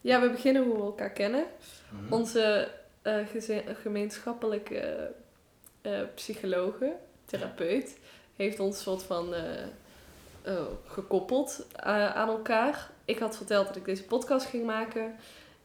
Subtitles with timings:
[0.00, 1.44] Ja, we beginnen hoe we elkaar kennen.
[1.90, 2.12] Mhm.
[2.12, 2.68] Onze
[3.02, 5.12] geze- gemeenschappelijke
[5.82, 6.92] eh, psychologe,
[7.24, 7.98] therapeut,
[8.36, 9.66] heeft ons soort van eh,
[10.46, 11.66] oh, gekoppeld
[12.14, 12.90] aan elkaar.
[13.04, 15.14] Ik had verteld dat ik deze podcast ging maken.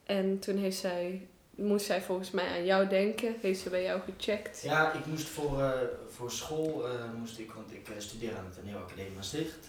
[0.03, 3.35] En toen heeft zij, moest zij volgens mij aan jou denken.
[3.41, 4.61] Heeft ze bij jou gecheckt.
[4.61, 6.85] Ja, ik moest voor, voor school,
[7.17, 9.67] moest ik, want ik studeer aan de Toneelacademie Maastricht.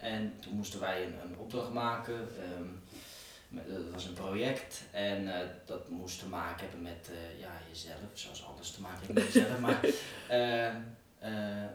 [0.00, 2.14] En toen moesten wij een, een opdracht maken.
[2.38, 2.66] ehm,
[3.52, 7.98] dat was een project en eh, dat moest te maken hebben met eh, ja, jezelf,
[8.12, 9.58] zoals alles te maken heeft met jezelf.
[9.60, 9.80] maar
[10.28, 10.74] eh,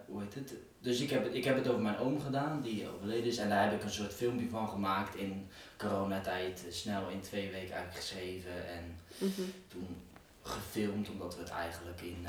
[0.08, 0.54] hoe heet het?
[0.80, 3.38] Dus ik heb, het, ik heb het over mijn oom gedaan, die overleden is.
[3.38, 6.66] En daar heb ik een soort filmpje van gemaakt in coronatijd.
[6.70, 8.68] Snel in twee weken eigenlijk geschreven.
[8.68, 9.42] En Mhm.
[9.68, 9.98] toen
[10.42, 12.26] gefilmd, omdat we het eigenlijk in,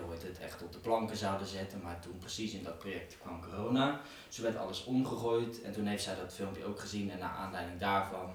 [0.00, 1.80] hoe heet het, echt op de planken zouden zetten.
[1.82, 4.00] Maar toen precies in dat project kwam corona.
[4.28, 5.62] Dus werd alles omgegooid.
[5.62, 7.10] En toen heeft zij dat filmpje ook gezien.
[7.10, 8.32] En naar aanleiding daarvan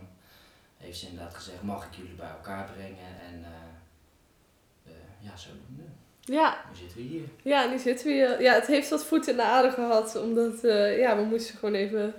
[0.78, 3.20] heeft ze inderdaad gezegd, mag ik jullie bij elkaar brengen?
[3.32, 5.84] En eh, eh, ja, zodoende.
[6.20, 7.24] Ja, Nu zitten we hier.
[7.42, 8.42] ja, nu zitten we hier.
[8.42, 10.16] Ja, het heeft wat voet in de aarde gehad.
[10.16, 12.14] Omdat eh, ja, we moesten gewoon even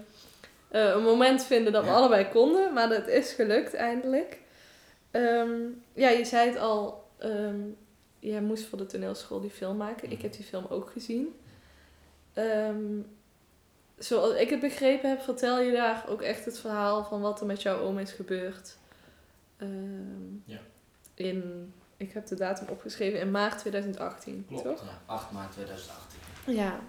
[0.71, 2.73] een moment vinden dat we allebei konden.
[2.73, 4.39] Maar dat is gelukt eindelijk.
[5.11, 5.51] Ehm,
[5.93, 7.09] ja, je zei het al.
[7.19, 7.61] ehm,
[8.21, 10.11] jij moest voor de toneelschool die film maken.
[10.11, 11.41] Ik heb die film ook gezien.
[12.33, 12.85] Ehm,
[13.99, 17.47] zoals ik het begrepen heb, vertel je daar ook echt het verhaal van wat er
[17.47, 18.77] met jouw oom is gebeurd.
[19.57, 20.59] Ehm, Ja.
[21.15, 24.85] In, ik heb de datum opgeschreven, in maart 2018, Klopt, toch?
[24.85, 25.01] ja.
[25.07, 26.19] 8 maart 2018.
[26.47, 26.81] Ja.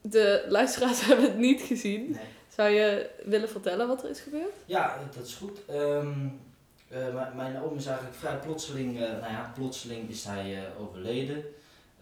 [0.00, 2.10] De luisteraars hebben het niet gezien.
[2.10, 2.20] Nee.
[2.48, 4.54] Zou je willen vertellen wat er is gebeurd?
[4.66, 5.58] Ja, dat is goed.
[5.66, 6.28] Ehm,
[6.90, 11.44] eh, mijn- oom is eigenlijk vrij plotseling, eh, nou ja, plotseling is hij eh, overleden.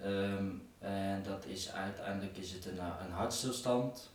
[0.03, 0.47] Ehm,
[0.79, 4.11] en dat is uiteindelijk is het een, een hartstilstand.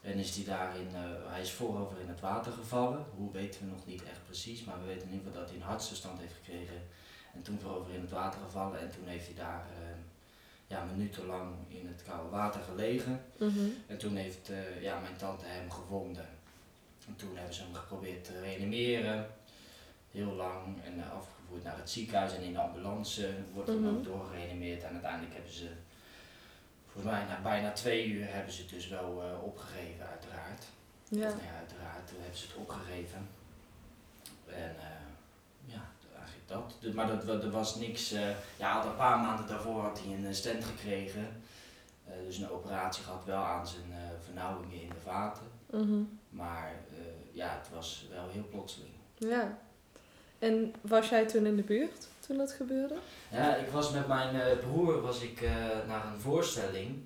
[0.00, 0.88] En is die daarin,
[1.26, 3.04] hij is voorover in het water gevallen.
[3.16, 5.58] Hoe weten we nog niet echt precies, maar we weten in ieder geval dat hij
[5.60, 6.76] een hartstilstand heeft gekregen.
[7.34, 9.86] En toen voorover in het water gevallen en toen heeft hij daar eh,
[10.66, 13.20] ja, minutenlang in het koude water gelegen.
[13.86, 14.50] En toen heeft
[14.80, 16.28] ja, mijn tante hem gevonden.
[17.06, 19.26] En toen hebben ze hem geprobeerd te reanimeren.
[20.10, 23.88] Heel lang en eh, afgevoerd naar het ziekenhuis en in de ambulance wordt hij Mhm.
[23.96, 24.82] ook doorgereanimeerd.
[24.82, 25.68] En uiteindelijk hebben ze,
[26.92, 30.64] volgens mij na bijna twee uur hebben ze het dus wel eh, opgegeven uiteraard.
[31.08, 31.26] Ja.
[31.26, 33.28] Of, nou ja, uiteraard toen hebben ze het opgegeven.
[34.46, 34.86] En eh,
[35.64, 35.82] ja,
[36.16, 36.76] eigenlijk dat.
[36.80, 38.10] Dus, maar dat, er was niks,
[38.56, 41.42] ja al een paar maanden daarvoor had hij een stent gekregen.
[42.26, 43.84] Dus een operatie gehad wel aan zijn
[44.24, 45.42] vernauwingen in de vaten.
[45.70, 46.02] Mhm.
[46.30, 46.74] Maar
[47.32, 48.92] ja, het was wel heel plotseling.
[49.18, 49.58] Ja.
[50.40, 52.94] En was jij toen in de buurt toen dat gebeurde?
[53.30, 55.52] Ja, ik was met mijn eh, broer was ik, eh,
[55.86, 56.98] naar een voorstelling.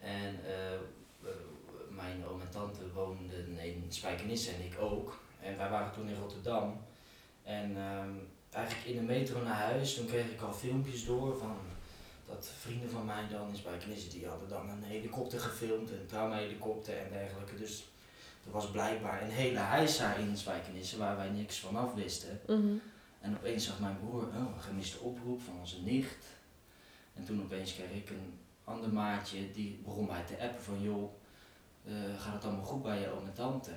[0.00, 1.30] En eh,
[1.88, 5.18] mijn oom en tante woonden in Spijkenisse en ik ook.
[5.42, 6.80] En wij waren toen in Rotterdam.
[7.42, 8.10] En ehm,
[8.50, 11.56] eigenlijk in de metro naar huis, toen kreeg ik al filmpjes door van
[12.26, 16.96] dat vrienden van mij dan in Spijkenisse, die hadden dan een helikopter gefilmd, een traumahelikopter
[16.96, 17.56] en dergelijke.
[17.56, 17.84] Dus
[18.48, 22.40] er was blijkbaar een hele heisa in Spijkenisse waar wij niks van af wisten.
[22.46, 22.76] Mhm.
[23.20, 26.26] En opeens zag mijn broer oh, een gemiste oproep van onze nicht.
[27.14, 31.10] En toen opeens kreeg ik een ander maatje, die begon mij te appen van joh,
[31.84, 33.70] eh, gaat het allemaal goed bij je oom en tante?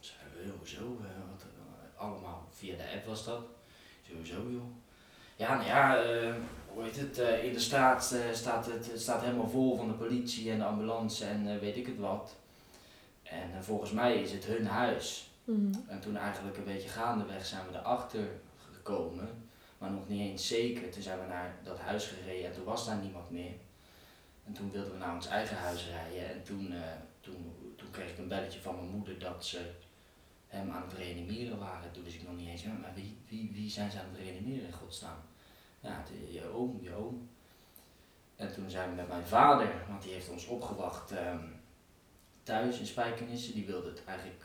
[0.00, 0.78] Zeiden we, hoezo?
[0.78, 3.40] eh, wat, eh, allemaal via de app was dat.
[4.08, 4.70] Sowieso joh.
[5.36, 6.04] Ja, nou ja,
[6.74, 10.58] hoe heet het, in de straat staat het, staat helemaal vol van de politie en
[10.58, 12.39] de ambulance en weet ik het wat.
[13.30, 15.30] En eh, volgens mij is het hun huis.
[15.44, 15.72] Mhm.
[15.86, 18.28] En toen eigenlijk een beetje gaandeweg zijn we erachter
[18.72, 19.28] gekomen,
[19.78, 20.90] maar nog niet eens zeker.
[20.90, 23.54] Toen zijn we naar dat huis gereden en toen was daar niemand meer.
[24.46, 26.80] En toen wilden we naar ons eigen huis rijden en toen, eh,
[27.20, 29.70] toen, toen kreeg ik een belletje van mijn moeder dat ze
[30.46, 31.92] hem aan het reanimeren waren.
[31.92, 34.66] Toen wist ik nog niet eens, maar wie, wie, wie zijn ze aan het reanimeren
[34.66, 35.18] in godsnaam?
[35.80, 37.28] Ja, de, je oom, je oom.
[38.36, 41.44] En toen zijn we met mijn vader, want die heeft ons opgewacht ehm,
[42.42, 43.52] thuis in Spijkenisse.
[43.52, 44.44] Die wilde het eigenlijk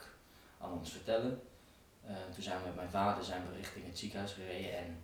[0.62, 1.42] aan ons vertellen.
[2.06, 4.98] Eh, toen zijn we met mijn vader zijn we richting het ziekenhuis gereden en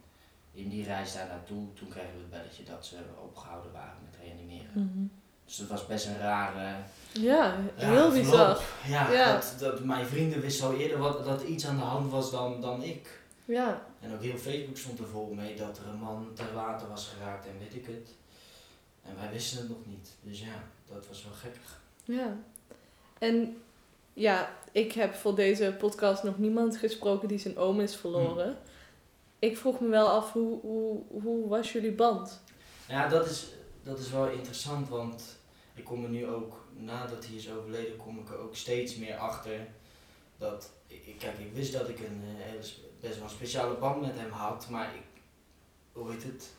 [0.53, 4.19] in die reis daar naartoe, toen kregen we het belletje dat ze opgehouden waren met
[4.23, 4.71] reanimeren.
[4.73, 5.05] Mhm.
[5.45, 6.75] Dus dat was best een rare,
[7.11, 8.61] Ja, rare heel bizar.
[8.87, 9.33] Ja, Ja.
[9.33, 12.61] Dat, dat mijn vrienden wisten al eerder wat, dat iets aan de hand was dan,
[12.61, 13.19] dan ik.
[13.45, 13.81] Ja.
[13.99, 17.07] En ook heel Facebook stond er vol mee dat er een man ter water was
[17.07, 18.09] geraakt en weet ik het.
[19.03, 20.09] En wij wisten het nog niet.
[20.21, 21.79] Dus ja, dat was wel gekkig.
[22.03, 22.37] Ja.
[23.21, 23.61] En
[24.13, 28.57] ja, ik heb voor deze podcast nog niemand gesproken die zijn oom is verloren.
[29.39, 32.41] Ik vroeg me wel af, hoe, hoe, hoe was jullie band?
[32.87, 33.47] Ja, dat is,
[33.83, 35.23] dat is wel interessant, want
[35.75, 39.15] ik kom er nu ook, nadat hij is overleden, kom ik er ook steeds meer
[39.17, 39.59] achter
[40.37, 42.61] dat, ik, kijk, ik wist dat ik een eh, hele,
[42.99, 45.21] best wel een speciale band met hem had, maar ik,
[45.91, 46.49] hoe heet het?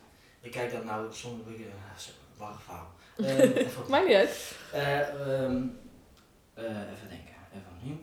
[0.41, 2.91] Ik kijk dat nou beetje, uh, wacht verhaal.
[3.79, 4.57] Op- Maakt niet uit.
[4.73, 5.67] eh, ehm,
[6.55, 7.99] eh, even denken, even opnieuw.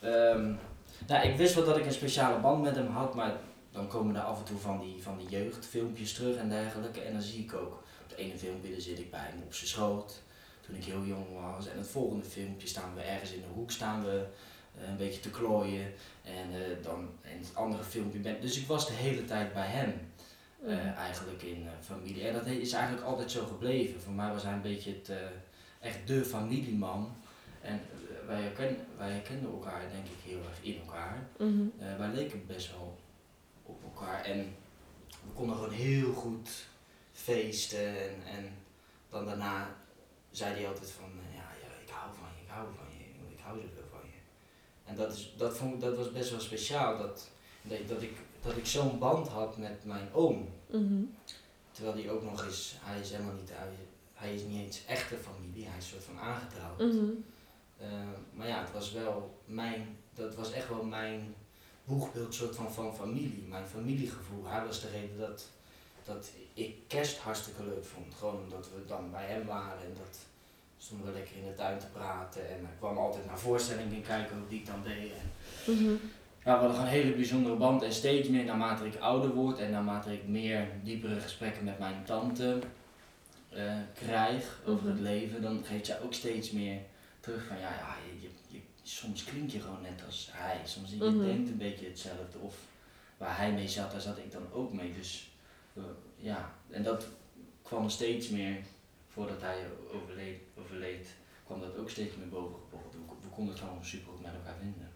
[0.00, 0.54] Ehm,
[1.06, 3.32] nou, ik wist wel dat ik een speciale band met hem had, maar
[3.70, 7.00] dan komen er af en toe van die, van die jeugdfilmpjes terug en dergelijke.
[7.00, 9.54] En dan zie ik ook, op het ene filmpje dan zit ik bij hem op
[9.54, 10.22] zijn schoot,
[10.60, 11.68] toen ik heel jong was.
[11.68, 14.26] En het volgende filmpje staan we ergens in de hoek, staan we
[14.80, 15.92] eh, een beetje te klooien.
[16.22, 19.66] En eh, dan in het andere filmpje ben Dus ik was de hele tijd bij
[19.66, 20.12] hem.
[20.66, 22.26] Eh, eigenlijk in familie.
[22.26, 24.00] En dat is eigenlijk altijd zo gebleven.
[24.00, 25.10] Voor mij was hij een beetje het,
[25.84, 27.12] echt de familieman.
[27.60, 31.28] En eh, wij, herken, wij herkenden elkaar denk ik heel erg in elkaar.
[31.38, 31.66] Mhm.
[31.78, 32.98] Eh, wij leken best wel
[33.62, 34.24] op elkaar.
[34.24, 34.56] En
[35.08, 36.66] we konden gewoon heel goed
[37.12, 38.00] feesten.
[38.00, 38.52] En, en
[39.10, 39.76] dan daarna
[40.30, 43.34] zei hij altijd van, eh, ja, ja, ik hou van je, ik hou van je,
[43.34, 44.20] ik hou zoveel van je.
[44.84, 47.28] En dat, is, dat, vond, dat was best wel speciaal, dat,
[47.86, 50.48] dat, ik, dat ik zo'n band had met mijn oom.
[50.66, 51.02] Mhm.
[51.70, 53.68] Terwijl hij ook nog eens, hij is helemaal niet, hij,
[54.24, 56.78] hij is niet eens echte familie, hij is soort van aangetrouwd.
[56.78, 57.10] Mhm.
[57.78, 57.86] Eh,
[58.32, 61.34] maar ja, het was wel mijn, dat was echt wel mijn
[61.84, 64.44] boegbeeld soort van, van familie, mijn familiegevoel.
[64.46, 65.46] Hij was de reden dat,
[66.04, 68.14] dat ik kerst hartstikke leuk vond.
[68.14, 70.18] Gewoon omdat we dan bij hem waren en dat
[70.78, 72.48] stonden we lekker in de tuin te praten.
[72.48, 75.12] En hij kwam altijd naar voorstellingen kijken hoe die ik dan deed.
[75.12, 75.30] En
[75.72, 75.90] Mhm.
[75.90, 75.98] ja,
[76.44, 79.70] we hadden gewoon een hele bijzondere band en steeds meer naarmate ik ouder word en
[79.70, 82.58] naarmate ik meer diepere gesprekken met mijn tante
[83.54, 85.02] eh, krijg over het Mhm.
[85.04, 86.80] leven, dan geeft zij ook steeds meer
[87.20, 90.96] terug van ja, ja je, je, soms klink je gewoon net als hij, soms je
[90.96, 91.18] Mhm.
[91.26, 92.56] denkt een beetje hetzelfde of
[93.16, 94.92] waar hij mee zat, daar zat ik dan ook mee.
[94.92, 95.30] Dus
[95.76, 95.82] eh,
[96.16, 97.06] ja, en dat
[97.62, 98.56] kwam steeds meer
[99.08, 101.08] voordat hij overleed, overleed
[101.46, 102.92] kwam dat ook steeds meer boven geborreld.
[102.92, 104.90] We, we konden het gewoon super goed met elkaar vinden.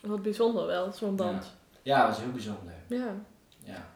[0.00, 1.52] Wat bijzonder wel, zo'n band.
[1.82, 2.74] Ja, dat was heel bijzonder.
[2.88, 3.14] Ja.
[3.64, 3.90] Ja.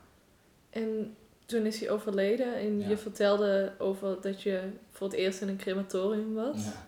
[0.71, 2.89] En toen is hij overleden en Ja.
[2.89, 4.61] je vertelde over dat je
[4.91, 6.65] voor het eerst in een crematorium was.
[6.65, 6.87] Ja.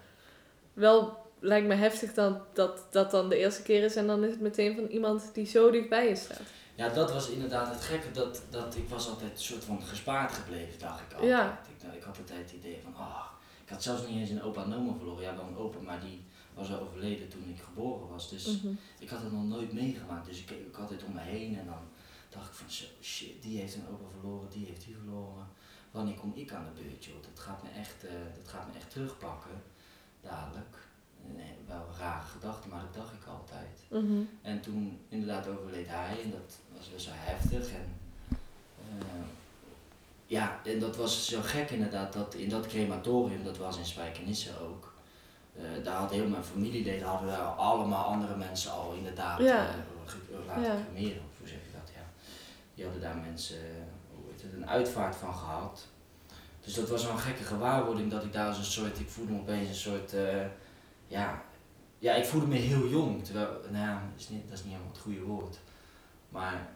[0.73, 4.31] Wel lijkt me heftig dat, dat dat dan de eerste keer is en dan is
[4.31, 6.41] het meteen van iemand die zo dichtbij je staat.
[6.75, 8.11] ja, dat was inderdaad het gekke.
[8.11, 11.31] Dat, dat ik was altijd een soort van gespaard gebleven, dacht ik altijd.
[11.31, 11.61] Ja.
[11.89, 13.25] Ik, ik had altijd het idee van, ah,
[13.65, 15.23] ik had zelfs niet eens een opa en oma verloren.
[15.23, 16.25] Ja, wel een opa, maar die
[16.55, 18.31] was al overleden toen ik geboren was.
[18.31, 18.75] Dus Mhm.
[18.99, 20.27] ik had het nog nooit meegemaakt.
[20.27, 21.79] Dus ik keek ook altijd om me heen en dan
[22.37, 25.47] dacht ik van, zo, shit, die heeft een opa verloren, die heeft die verloren.
[25.91, 27.15] Wanneer kom ik aan de beurt, joh?
[27.23, 29.63] Dat gaat me echt, eh, dat gaat me echt terugpakken,
[30.21, 30.77] dadelijk.
[31.35, 33.81] Nee, wel een rare gedachte, maar dat dacht ik altijd.
[33.91, 34.21] Mhm.
[34.43, 36.59] En toen inderdaad overleed hij en dat
[36.93, 37.69] was wel heftig.
[37.71, 37.99] En,
[38.99, 39.27] eh,
[40.27, 44.61] ja, en dat was zo gek inderdaad, dat in dat crematorium, dat was in Spijkenisse
[44.61, 44.95] ook.
[45.57, 49.57] eh, daar had heel mijn familieleden, hadden we allemaal andere mensen al inderdaad Ja.
[49.57, 50.77] laten Ja.
[50.93, 51.23] cremeren.
[51.23, 51.91] Of hoe zeg je dat?
[51.95, 52.05] Ja.
[52.77, 53.83] Die hadden daar mensen, eh,
[54.15, 55.87] hoe heet het, een uitvaart van gehad.
[56.61, 59.33] Dus dat was wel een gekke gewaarwording dat ik daar als een soort, ik voelde
[59.33, 60.47] me opeens een soort, eh,
[61.07, 61.43] ja,
[61.99, 63.25] ja, ik voelde me heel jong.
[63.25, 65.59] Terwijl, nou ja, dat is niet, dat is niet helemaal het goede woord.
[66.29, 66.69] Maar,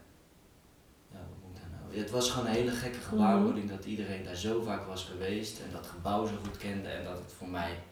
[1.13, 2.01] ja, wat moet ik daar nou?
[2.01, 5.73] Het was gewoon een hele gekke gewaarwording dat iedereen daar zo vaak was geweest en
[5.73, 7.83] dat gebouw zo goed kende en dat het voor mij,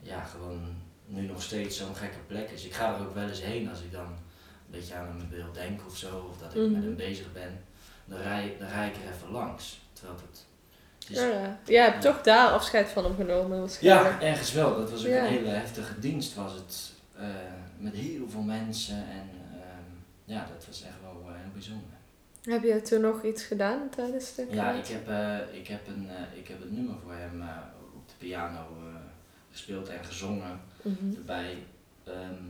[0.00, 2.64] ja, gewoon nu nog steeds zo'n gekke plek is.
[2.64, 4.16] Ik ga er ook wel eens heen als ik dan
[4.74, 6.82] een beetje aan mijn beeld denk of zo, of dat ik met Mhm.
[6.82, 7.60] hem bezig ben.
[8.04, 9.80] Dan rij, dan rij ik er even langs.
[9.92, 10.46] Terwijl het,
[10.98, 11.58] het is Ja, ja.
[11.66, 14.20] Je hebt toch daar afscheid van hem genomen waarschijnlijk.
[14.20, 14.76] ja, ergens wel.
[14.76, 15.18] Dat was ook Ja.
[15.24, 16.92] een hele heftige dienst was het.
[17.18, 17.26] eh,
[17.78, 19.90] met heel veel mensen en ehm,
[20.24, 21.88] ja, dat was echt wel eh, heel bijzonder.
[22.42, 26.08] Heb je toen nog iets gedaan tijdens de Ja, ik heb, eh, ik, heb een,
[26.34, 27.42] ik heb een nummer voor hem
[27.94, 28.66] op de piano
[29.50, 30.60] gespeeld en gezongen.
[30.82, 31.14] Mhm.
[31.16, 31.58] Erbij,
[32.04, 32.42] ehm,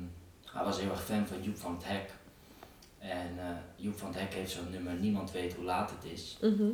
[0.54, 2.10] hij was heel erg fan van Joep van het Hek.
[2.98, 3.44] En eh,
[3.76, 6.36] Joep van het Hek heeft zo'n nummer Niemand weet hoe laat het is.
[6.40, 6.68] Mhm.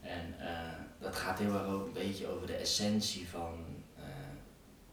[0.00, 3.54] En eh, dat gaat heel erg ook een beetje over de essentie van.
[3.96, 4.02] eh,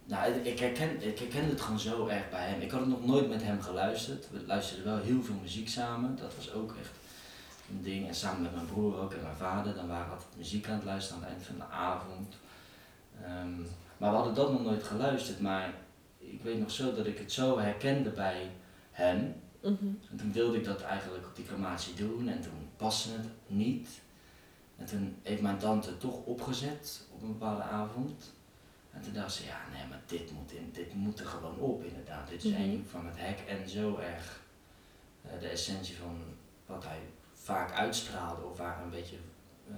[0.06, 2.62] nou, ik herken, ik herken het gewoon zo erg bij hem.
[2.62, 4.30] Ik had het nog nooit met hem geluisterd.
[4.32, 6.16] We luisterden wel heel veel muziek samen.
[6.16, 6.92] Dat was ook echt
[7.70, 8.08] een ding.
[8.08, 9.76] En samen met mijn broer ook en mijn vader.
[9.76, 12.36] Dan waren we altijd muziek aan het luisteren aan het eind van de avond.
[13.24, 13.58] Ehm,
[13.98, 15.40] maar we hadden dat nog nooit geluisterd.
[15.40, 15.74] Maar
[16.34, 18.52] ik weet nog zo dat ik het zo herkende bij
[18.92, 19.36] hem.
[19.62, 19.86] Mhm.
[20.12, 23.90] En toen wilde ik dat eigenlijk op die crematie doen en toen paste het niet.
[24.78, 28.34] En toen heeft mijn tante het toch opgezet op een bepaalde avond.
[28.92, 31.84] En toen dacht ze, ja nee, maar dit moet, in, dit moet er gewoon op
[31.84, 32.30] inderdaad.
[32.30, 32.62] Dit is Mhm.
[32.62, 34.42] één van het hek en zo erg
[35.22, 36.18] eh, de essentie van
[36.66, 37.00] wat hij
[37.34, 39.16] vaak uitstraalde of waar een beetje,
[39.70, 39.76] eh,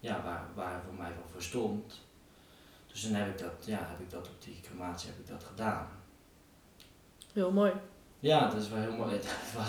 [0.00, 2.00] ja, waar, waar hij voor mij wel voor stond.
[2.92, 5.44] Dus toen heb ik dat, ja, heb ik dat op die crematie heb ik dat
[5.44, 5.88] gedaan.
[7.32, 7.72] Heel mooi.
[8.20, 9.12] Ja, dat is wel heel mooi.
[9.16, 9.68] Het was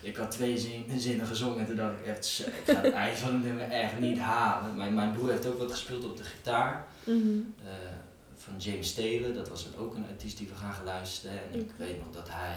[0.00, 3.18] ik had twee zin, zinnen gezongen en toen dacht ik echt, ik ga het eind
[3.18, 4.76] van het nummer echt niet halen.
[4.76, 6.86] Mijn, mijn broer heeft ook wat gespeeld op de gitaar.
[7.04, 7.38] Mhm.
[7.64, 7.72] eh,
[8.36, 11.38] van James Taylor, dat was ook een artiest die we gaan luisteren.
[11.52, 12.56] En ik weet nog dat hij,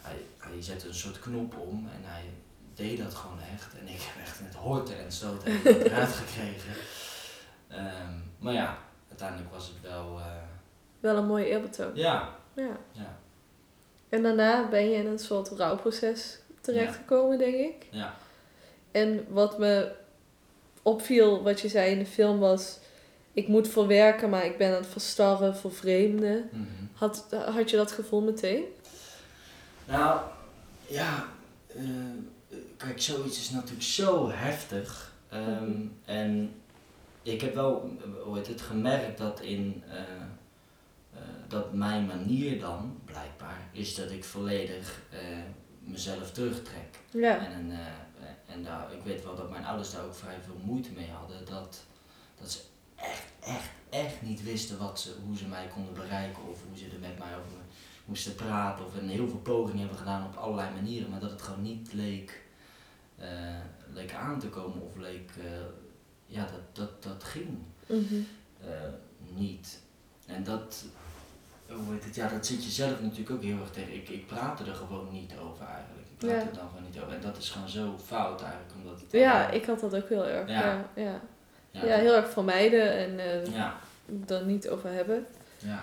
[0.00, 2.24] hij, hij zette een soort knop om en hij
[2.74, 3.72] deed dat gewoon echt.
[3.80, 6.72] En ik heb echt met horten en stoten eruit gekregen.
[7.68, 8.78] Ehm, maar ja,
[9.10, 10.24] uiteindelijk was het wel, eh,
[11.00, 11.90] Wel een mooie eerbetoon.
[11.94, 12.76] ja, Ja.
[12.92, 13.18] ja,
[14.08, 17.86] En daarna ben je in een soort rouwproces terechtgekomen, denk ik.
[17.90, 18.14] ja.
[18.90, 19.92] En wat me
[20.82, 22.78] opviel, wat je zei in de film, was...
[23.32, 26.48] Ik moet verwerken, maar ik ben aan het verstarren, vervreemden.
[26.52, 26.64] Mhm.
[26.92, 28.64] Had, had je dat gevoel meteen?
[29.84, 30.20] Nou,
[30.86, 31.24] ja,
[31.76, 31.82] eh,
[32.76, 35.12] kijk, zoiets is natuurlijk zo heftig.
[35.28, 35.86] Ehm, Mhm.
[36.04, 36.52] En
[37.22, 37.90] ik heb wel,
[38.34, 44.24] heet het, gemerkt dat in, eh, eh, dat mijn manier dan, blijkbaar, is dat ik
[44.24, 45.18] volledig eh,
[45.80, 46.98] mezelf terugtrek.
[47.10, 47.46] Ja.
[47.46, 47.72] En,
[48.46, 51.44] en daar, ik weet wel dat mijn ouders daar ook vrij veel moeite mee hadden.
[51.44, 51.84] Dat,
[52.40, 52.60] dat ze
[52.96, 56.48] echt, echt, echt niet wisten wat ze, hoe ze mij konden bereiken.
[56.48, 57.58] Of hoe ze er met mij over
[58.04, 58.84] moesten praten.
[58.84, 61.10] Of en heel veel pogingen hebben gedaan op allerlei manieren.
[61.10, 62.42] Maar dat het gewoon niet leek,
[63.92, 64.82] leek aan te komen.
[64.82, 65.30] Of leek,
[66.30, 67.48] ja, dat, dat, dat ging
[67.86, 68.14] Mhm.
[68.60, 68.68] eh,
[69.36, 69.78] niet.
[70.26, 70.84] En dat,
[71.68, 73.94] hoe heet het, ja, dat zit je zelf natuurlijk ook heel erg tegen.
[73.94, 76.06] Ik, ik praatte er gewoon niet over eigenlijk.
[76.10, 76.48] Ik praat Ja.
[76.48, 77.14] er dan gewoon niet over.
[77.14, 78.72] En dat is gewoon zo fout eigenlijk.
[78.82, 80.48] Omdat het Ja, dan- ik had dat ook heel erg.
[80.48, 80.84] Ja.
[80.94, 81.20] Ja,
[81.70, 81.80] ja.
[81.96, 83.18] heel erg vermijden en
[83.52, 83.74] ja,
[84.26, 85.26] er niet over hebben.
[85.58, 85.82] ja.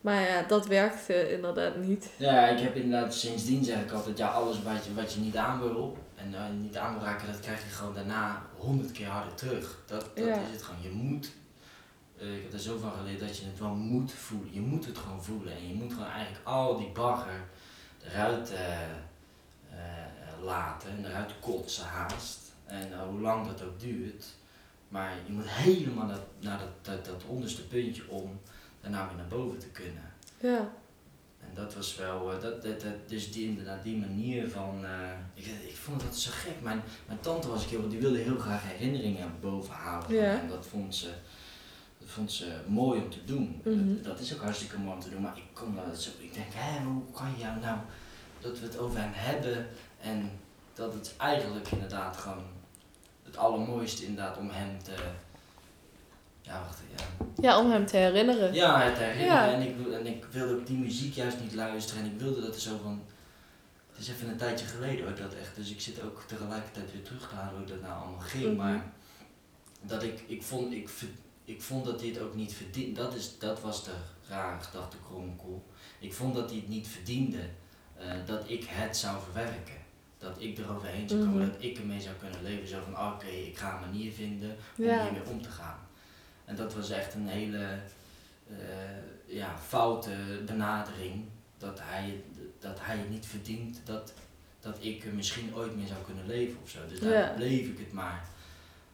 [0.00, 2.10] Maar ja, dat werkte inderdaad niet.
[2.16, 5.36] Ja, ik heb inderdaad sindsdien zeg ik altijd, ja, alles wat je, wat je niet
[5.36, 5.96] aan wil
[6.34, 9.78] en eh, niet aan wil raken, dat krijg je gewoon daarna honderd keer harder terug.
[9.86, 10.34] Dat, dat Ja.
[10.34, 10.82] is het gewoon.
[10.82, 11.32] Je moet,
[12.18, 14.52] eh, ik heb er zo van geleerd dat je het wel moet voelen.
[14.52, 17.40] Je moet het gewoon voelen en je moet gewoon eigenlijk al die bagger
[18.04, 18.78] eruit eh,
[20.42, 22.38] laten en eruit kotsen haast.
[22.66, 24.24] En hoe lang dat ook duurt.
[24.88, 28.40] Maar je moet helemaal naar, naar dat, dat, dat onderste puntje om
[28.80, 30.12] daarna weer naar boven te kunnen.
[30.40, 30.68] Ja.
[31.48, 35.10] En dat was wel, eh, dat, dat, dat, dus die, inderdaad die manier van, eh,
[35.34, 36.62] ik, ik vond dat zo gek.
[36.62, 40.14] Mijn, mijn tante was ik heel, die wilde heel graag herinneringen bovenhalen.
[40.14, 40.40] Ja.
[40.40, 41.08] En dat vond ze,
[41.98, 43.60] dat vond ze mooi om te doen.
[43.64, 43.94] Mhm.
[43.94, 46.34] dat, dat is ook hartstikke mooi om te doen, maar ik kon dat zo, ik
[46.34, 47.78] denk, hé, hoe kan je nou,
[48.40, 49.66] dat we het over hem hebben
[50.00, 50.30] en
[50.74, 52.44] dat het eigenlijk inderdaad gewoon
[53.22, 54.94] het allermooiste inderdaad om hem te,
[56.46, 57.04] ja wacht, ja,
[57.42, 58.54] ja, om hem te herinneren.
[58.54, 59.32] ja, het herinneren.
[59.34, 59.52] Ja.
[59.52, 62.02] En, ik, en ik wilde ook die muziek juist niet luisteren.
[62.04, 63.02] En ik wilde dat er zo van...
[63.92, 65.56] Het is even een tijdje geleden hoor, dat echt.
[65.56, 68.44] Dus ik zit ook tegelijkertijd weer terug te halen hoe dat nou allemaal ging.
[68.44, 68.56] Mhm.
[68.56, 68.92] Maar
[69.82, 70.90] dat ik, ik vond, ik,
[71.44, 73.00] ik vond dat dit ook niet verdiende.
[73.00, 73.90] Dat, is, dat was de
[74.28, 75.64] rare gedachte kronkel.
[75.98, 77.38] Ik vond dat hij het niet verdiende
[77.98, 79.74] eh, dat ik het zou verwerken.
[80.18, 81.50] Dat ik eroverheen zou komen, Mhm.
[81.52, 82.68] dat ik ermee zou kunnen leven.
[82.68, 85.02] Zo van, oké, ik ga een manier vinden om Ja.
[85.02, 85.78] hiermee om te gaan.
[86.46, 87.66] En dat was echt een hele
[88.48, 88.56] eh,
[89.26, 90.10] ja, foute
[90.46, 91.24] benadering.
[91.58, 94.12] Dat hij, het- dat hij het niet verdient dat,
[94.60, 96.78] dat ik misschien ooit mee zou kunnen leven of zo.
[96.88, 97.32] Dus daar Ja.
[97.36, 98.28] bleef ik het maar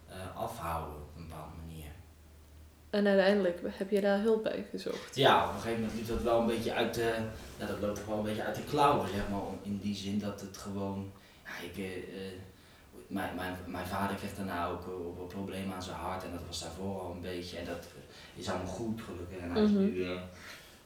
[0.08, 1.90] eh, afhouden op een bepaalde manier.
[2.90, 5.16] En uiteindelijk heb je daar hulp bij gezocht.
[5.16, 7.14] Ja, op een gegeven moment liep dat wel een beetje uit de,
[7.58, 9.40] ja, dat loopt wel een beetje uit de klauwen, zeg maar.
[9.62, 11.12] In die zin dat het gewoon,
[11.44, 12.32] ja, ik, eh,
[13.12, 16.40] mijn, mijn, mijn vader kreeg daarna ook eh, een probleem aan zijn hart en dat
[16.46, 17.56] was daarvoor al een beetje.
[17.58, 17.86] En dat
[18.34, 19.80] is allemaal goed gelukkig en hij is Mhm.
[19.80, 20.20] nu eh,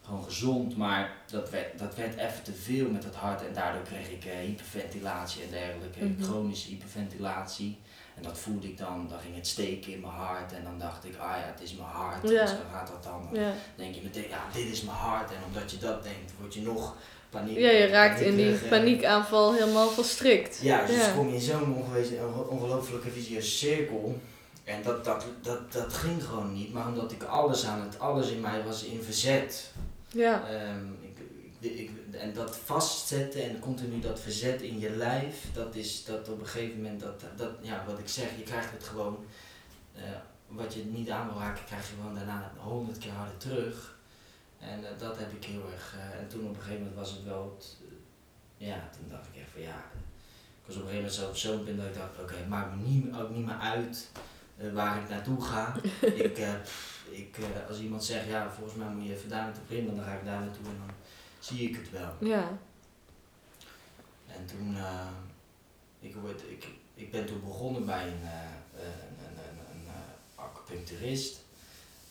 [0.02, 3.82] gewoon gezond, maar dat werd, dat werd even te veel met het hart en daardoor
[3.82, 6.22] kreeg ik eh, hyperventilatie en dergelijke, Mhm.
[6.22, 7.78] chronische hyperventilatie.
[8.16, 11.04] En dat voelde ik dan, dan ging het steken in mijn hart en dan dacht
[11.04, 12.28] ik, ah ja, het is mijn hart.
[12.28, 12.40] Ja.
[12.42, 15.30] Dus dan gaat dat dan Ja, denk je meteen, ja, dit is mijn hart.
[15.30, 16.96] En omdat je dat denkt, word je nog
[17.30, 17.58] paniek.
[17.58, 20.58] ja je raakt in die paniekaanval helemaal verstrikt.
[20.62, 21.12] Ja, dus Ja.
[21.12, 24.18] kom je in zo'n ongewezen- onge- ongelofelijke visieuze cirkel.
[24.64, 26.72] En dat, dat, dat, dat ging gewoon niet.
[26.72, 29.70] Maar omdat ik alles aan het, alles in mij was in verzet.
[30.12, 31.18] Ja, Ehm, ik,
[31.60, 31.90] ik, ik-
[32.20, 36.46] en dat vastzetten en continu dat verzet in je lijf, dat is dat op een
[36.46, 39.24] gegeven moment, dat, dat, ja, wat ik zeg, je krijgt het gewoon,
[39.94, 40.02] eh,
[40.48, 43.95] wat je niet aan wil raken, krijg je gewoon daarna honderd keer harder terug.
[44.60, 47.10] En eh, dat heb ik heel erg, eh, en toen op een gegeven moment was
[47.10, 47.58] het wel,
[48.58, 49.84] eh, ja, toen dacht ik echt van ja,
[50.60, 52.48] ik was op een gegeven moment zo op zo'n punt dat ik dacht, oké, het
[52.48, 54.10] maakt me niet, ook niet meer uit
[54.56, 55.76] eh, waar ik naartoe ga.
[56.26, 56.54] ik, eh,
[57.10, 60.04] ik, eh, als iemand zegt, ja, volgens mij moet je even daar naartoe klimmen, dan
[60.04, 60.94] ga ik daar naartoe en dan
[61.38, 62.14] zie ik het wel.
[62.20, 62.58] ja.
[64.26, 65.06] En toen, eh,
[66.00, 68.40] ik, word, ik, ik ben toen begonnen bij een, eh,
[68.80, 71.44] een, een, een, een, eh, acupuncturist,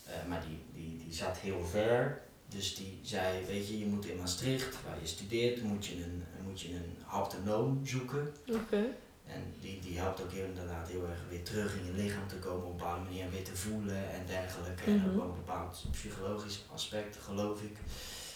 [0.05, 2.21] Eh, maar die, die, die zat heel ver.
[2.55, 6.23] Dus die zei, weet je, je moet in Maastricht, waar je studeert, moet je een,
[6.43, 8.33] moet je een haptonoom zoeken.
[8.47, 8.83] Oké.
[9.25, 12.65] En die, die helpt ook inderdaad heel erg weer terug in je lichaam te komen
[12.65, 14.83] op een bepaalde manier weer te voelen en dergelijke.
[14.83, 15.09] En Mhm.
[15.09, 17.77] ook wel een bepaald psychologisch aspect, geloof ik.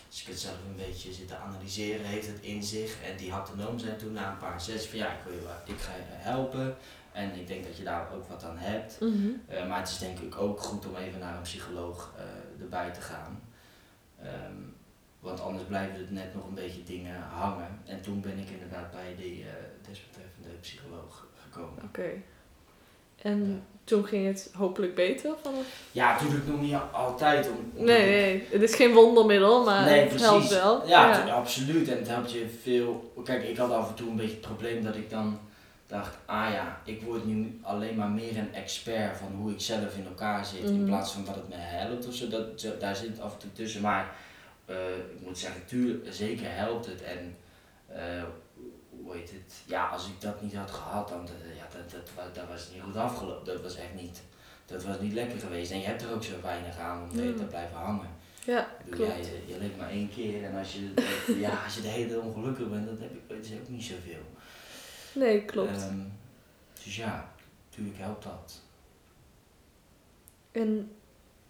[0.10, 3.02] Als ik het zelf een beetje zit te analyseren, heeft het in zich.
[3.04, 5.80] En die haptonoom zei toen na een paar sessies van ja, ik, wil je, ik
[5.80, 6.76] ga je helpen.
[7.12, 9.00] En ik denk dat je daar ook wat aan hebt.
[9.00, 9.30] Mhm.
[9.48, 12.92] Eh, maar het is denk ik ook goed om even naar een psycholoog eh, erbij
[12.92, 13.42] te gaan.
[14.24, 14.54] Ehm,
[15.20, 17.80] want anders blijven er net nog een beetje dingen hangen.
[17.86, 19.50] En toen ben ik inderdaad bij die eh,
[19.90, 21.84] desbetreffende psycholoog gekomen.
[21.84, 22.10] Oké.
[23.22, 23.56] En Ja.
[23.84, 25.66] toen ging het hopelijk beter vanaf?
[25.92, 27.50] Ja, natuurlijk nog niet altijd.
[27.50, 28.48] Om, om- Nee, nee.
[28.50, 30.28] Het is geen wondermiddel, maar Nee, het precies.
[30.28, 30.88] helpt wel.
[30.88, 31.88] Ja, absoluut.
[31.90, 33.14] En het helpt je veel.
[33.24, 35.40] Kijk, ik had af en toe een beetje het probleem dat ik dan
[35.90, 39.96] dacht, ah ja, ik word nu alleen maar meer een expert van hoe ik zelf
[39.98, 40.86] in elkaar zit, in Mhm.
[40.86, 42.28] plaats van wat het me helpt of zo.
[42.28, 43.82] Dat, daar zit af en toe tussen.
[43.82, 44.16] Maar
[44.66, 47.02] eh, ik moet zeggen, tuurlijk, zeker helpt het.
[47.04, 47.36] En
[47.88, 48.24] eh,
[49.04, 49.54] hoe heet het?
[49.66, 52.82] Ja, als ik dat niet had gehad, dan eh, ja, dat, dat, dat was niet
[52.82, 53.46] goed afgelopen.
[53.54, 54.22] Dat was echt niet.
[54.66, 55.72] Dat was niet lekker geweest.
[55.72, 57.36] En je hebt er ook zo weinig aan om Mm.
[57.38, 58.08] te blijven hangen.
[58.46, 58.68] Ja,
[58.98, 60.94] je, je leeft maar één keer en als je,
[61.46, 64.22] ja, als je de hele ongelukkig bent, dat heb ik, dat is ook niet zoveel.
[65.20, 65.78] Nee, klopt.
[65.78, 65.98] Ehm,
[66.84, 67.32] dus ja,
[67.70, 68.62] natuurlijk helpt dat.
[70.52, 70.92] En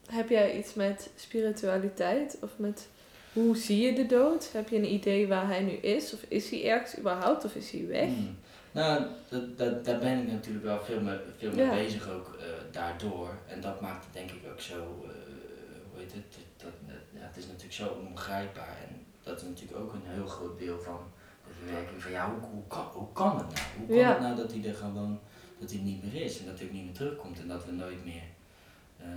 [0.09, 2.88] heb jij iets met spiritualiteit of met
[3.33, 4.51] hoe zie je de dood?
[4.51, 6.13] Heb je een idee waar hij nu is?
[6.13, 8.07] Of is hij ergens überhaupt of is hij weg?
[8.07, 8.38] Hmm.
[8.71, 11.73] Nou, dat, dat, daar ben ik natuurlijk wel veel mee, veel mee Ja.
[11.73, 13.29] bezig ook eh, daardoor.
[13.47, 15.09] En dat maakt het denk ik ook zo, eh,
[15.91, 18.77] hoe heet het, dat, dat, ja, het is natuurlijk zo onbegrijpbaar.
[18.89, 20.99] En dat is natuurlijk ook een heel groot deel van
[21.63, 23.65] verwerking van, ja, hoe, hoe, kan, hoe kan het nou?
[23.77, 24.09] Hoe kan Ja.
[24.11, 25.19] het nou dat hij er gewoon,
[25.59, 27.71] dat hij niet meer is en dat hij ook niet meer terugkomt en dat we
[27.71, 28.23] nooit meer,
[28.97, 29.07] eh,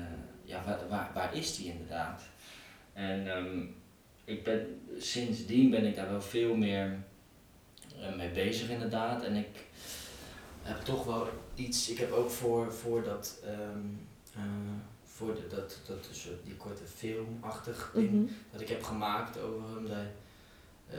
[0.44, 2.22] ja, waar, waar, waar is hij inderdaad?
[2.92, 3.60] En ehm,
[4.24, 6.98] ik ben, sindsdien ben ik daar wel veel meer
[8.00, 9.22] eh, mee bezig inderdaad.
[9.24, 9.64] En ik
[10.62, 13.86] heb toch wel iets, ik heb ook voor, voor dat, ehm,
[14.34, 14.42] eh,
[15.04, 18.32] voor de, dat, dat soort, die korte filmachtig ding Mhm.
[18.52, 19.86] dat ik heb gemaakt over hem.
[20.90, 20.98] Eh,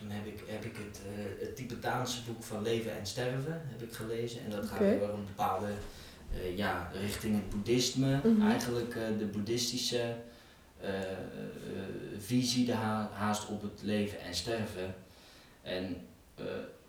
[0.00, 3.82] toen heb ik, heb ik het, eh, het Tibetaanse boek van Leven en Sterven heb
[3.82, 4.44] ik gelezen.
[4.44, 5.68] En dat gaat over een bepaalde
[6.34, 8.20] eh, ja, richting het boeddhisme.
[8.24, 8.48] Mhm.
[8.48, 10.14] Eigenlijk eh, de boeddhistische
[12.18, 14.94] visie de ha- haast op het leven en sterven.
[15.62, 16.06] En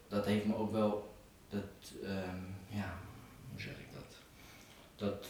[0.07, 1.15] dat heeft me ook wel,
[1.49, 2.93] dat, ehm, ja,
[3.51, 4.17] hoe zeg ik dat?
[4.95, 5.27] Dat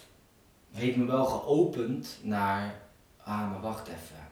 [0.70, 2.80] heeft me wel geopend naar,
[3.16, 4.30] ah maar wacht even.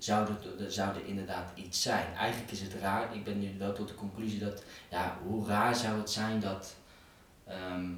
[0.00, 2.06] Zou er, zou er inderdaad iets zijn?
[2.16, 5.76] Eigenlijk is het raar, ik ben nu wel tot de conclusie dat, ja, hoe raar
[5.76, 6.74] zou het zijn dat
[7.46, 7.88] ehm,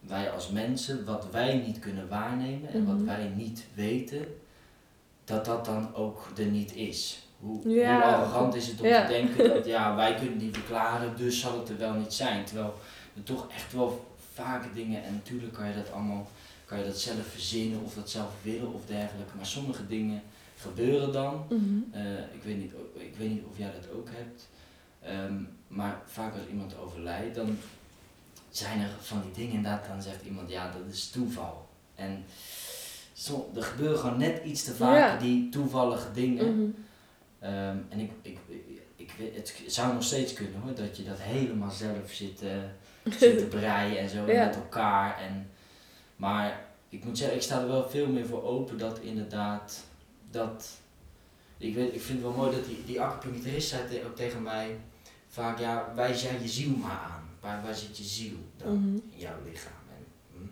[0.00, 3.04] wij als mensen, wat wij niet kunnen waarnemen en wat Mhm.
[3.04, 4.26] wij niet weten,
[5.24, 7.26] dat dat dan ook er niet is.
[7.40, 7.94] Hoe, Ja.
[7.94, 9.06] hoe arrogant is het om Ja.
[9.06, 12.44] te denken dat ja, wij kunnen niet verklaren, dus zal het er wel niet zijn.
[12.44, 12.74] Terwijl
[13.16, 16.28] er toch echt wel vaker dingen, en natuurlijk kan je dat allemaal,
[16.64, 20.22] kan je dat zelf verzinnen of dat zelf willen of dergelijke, maar sommige dingen
[20.62, 21.44] gebeuren dan.
[21.48, 21.80] Mhm.
[22.04, 24.48] Eh, ik, weet niet, ik weet niet of jij dat ook hebt,
[25.02, 25.34] Ehm,
[25.68, 27.56] maar vaak als iemand overlijdt, dan
[28.50, 31.68] zijn er van die dingen inderdaad, dan zegt iemand ja, dat is toeval.
[31.94, 32.24] En
[33.12, 35.16] zo, er gebeuren gewoon net iets te vaak Ja.
[35.18, 36.56] die toevallige dingen.
[36.56, 36.70] Mhm.
[37.38, 38.38] Ehm, en ik, ik,
[38.96, 43.38] ik, het zou nog steeds kunnen hoor, dat je dat helemaal zelf zit, eh, zit
[43.38, 44.44] te breien en zo Ja.
[44.46, 45.18] met elkaar.
[45.20, 45.50] En,
[46.16, 49.84] maar ik moet zeggen, ik sta er wel veel meer voor open dat inderdaad,
[50.32, 50.68] dat,
[51.58, 54.42] ik, weet, ik vind het wel mooi dat die, die acupuncturist zei te- ook tegen
[54.42, 54.76] mij
[55.28, 57.20] vaak, ja, wijs jij je ziel maar aan.
[57.40, 58.94] Waar, waar zit je ziel dan Mhm.
[58.94, 59.72] in jouw lichaam?
[59.96, 60.44] En, hm,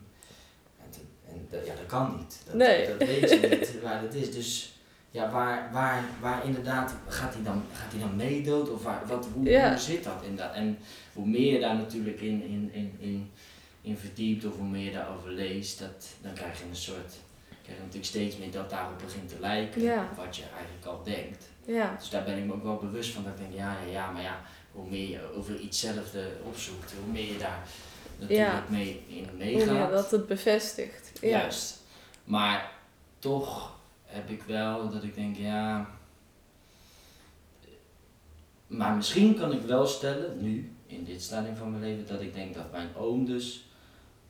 [0.85, 2.41] en, te- en dat- ja, dat kan niet.
[2.47, 2.87] Dat, Nee.
[2.87, 4.33] dat weet je niet waar dat is.
[4.33, 4.75] Dus
[5.11, 8.71] ja, waar, waar, waar inderdaad, gaat hij dan, gaat hij dan meedood?
[8.71, 10.55] Of waar, wat, hoe, hoe zit dat inderdaad?
[10.55, 10.79] En
[11.13, 13.31] hoe meer je daar natuurlijk in, in, in, in,
[13.83, 17.15] in verdiept of hoe meer je daarover leest, dat, dan krijg je een soort,
[17.75, 20.09] krijg je natuurlijk steeds meer dat daarop begint te lijken, Ja.
[20.17, 21.49] wat je eigenlijk al denkt.
[21.65, 21.95] Ja.
[21.99, 24.11] Dus daar ben ik me ook wel bewust van, dat ik denk, ja, ja, ja,
[24.11, 24.41] maar ja,
[24.73, 27.67] hoe meer je over ietszelfde opzoekt, hoe meer je daar
[28.19, 28.65] natuurlijk Ja.
[28.69, 29.73] mee in meegaat.
[29.75, 31.19] meer dat het bevestigt.
[31.21, 31.29] Ja.
[31.29, 31.79] Juist.
[32.25, 32.73] Maar
[33.19, 35.91] toch heb ik wel dat ik denk, ja.
[38.67, 42.35] Maar misschien kan ik wel stellen, nu, in dit stadium van mijn leven, dat ik
[42.35, 43.69] denk dat mijn oom dus,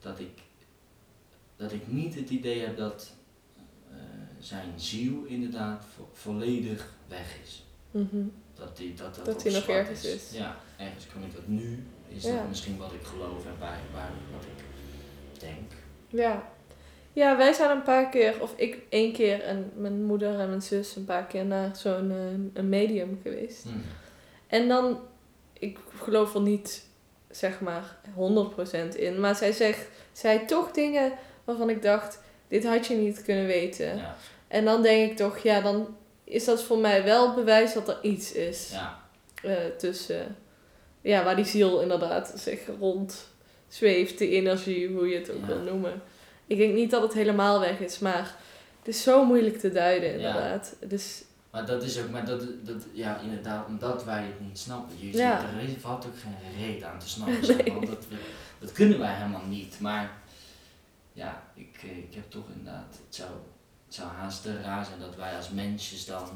[0.01, 0.39] dat ik,
[1.57, 3.13] dat ik niet het idee heb dat
[4.41, 7.65] zijn ziel inderdaad vo- volledig weg is.
[7.91, 8.23] Mhm.
[8.55, 10.31] Dat die, dat, dat, Dat hij nog ergens is.
[10.33, 12.37] Ja, ergens kan ik dat nu, is Ja.
[12.37, 14.65] dat misschien wat ik geloof en waar, waar, wat ik
[15.41, 15.73] denk.
[16.09, 16.49] Ja.
[17.13, 20.63] Ja, wij zijn een paar keer, of ik één keer en mijn moeder en mijn
[20.63, 22.17] zus een paar keer naar zo'n eh,
[22.61, 23.63] een medium geweest.
[23.63, 23.83] Hmm.
[24.47, 25.01] En dan,
[25.53, 26.87] ik geloof er niet,
[27.31, 29.21] zeg maar, 100% in.
[29.21, 31.13] Maar zij zegt, zij toch dingen
[31.45, 33.97] waarvan ik dacht, dit had je niet kunnen weten.
[33.97, 34.17] Ja,
[34.49, 37.99] En dan denk ik toch, ja, dan is dat voor mij wel bewijs dat er
[38.03, 38.99] iets is ja,
[39.43, 40.37] eh, tussen,
[41.01, 43.29] ja, waar die ziel inderdaad zich rond
[43.69, 45.47] zweeft, de energie, hoe je het ook Ja.
[45.47, 46.03] wil noemen.
[46.47, 48.37] Ik denk niet dat het helemaal weg is, maar
[48.79, 50.77] het is zo moeilijk te duiden inderdaad.
[50.87, 54.97] Dus maar dat is ook, maar dat, dat, ja, inderdaad, omdat wij het niet snappen.
[55.01, 55.41] Je Ja.
[55.61, 58.05] ziet, er valt ook geen reet aan te snappen, want dat,
[58.59, 59.81] dat kunnen wij helemaal niet.
[59.81, 60.11] Maar
[61.13, 63.29] ja, ik, eh, ik heb toch inderdaad, het zou,
[63.87, 66.29] het zou haast te raar zijn dat wij als mensjes dan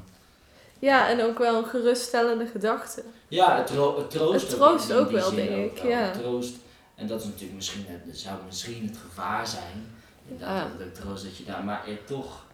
[0.79, 3.03] ja, en ook wel een geruststellende gedachte.
[3.29, 5.91] Ja, het, tro het troost Het troost ook wel, denk ook ik, wel.
[5.91, 5.99] ja.
[5.99, 6.55] Het troost,
[6.95, 9.87] en dat is natuurlijk misschien, het, zou misschien het gevaar zijn.
[10.29, 10.79] Inderdaad, Ja.
[10.79, 12.45] dat het troost dat je daar, maar toch.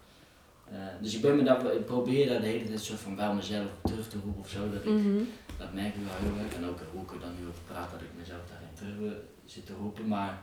[0.71, 3.33] eh, dus ik, ben me daar, ik probeer daar de hele tijd soort van wel
[3.33, 4.71] mezelf terug te roepen of zo.
[4.73, 5.23] Dat, ik, Mhm.
[5.59, 6.55] dat merk ik wel heel erg.
[6.55, 9.13] En ook hoe ik er dan nu over praat, dat ik mezelf daarin terug
[9.45, 10.09] zit te roepen.
[10.09, 10.39] Maar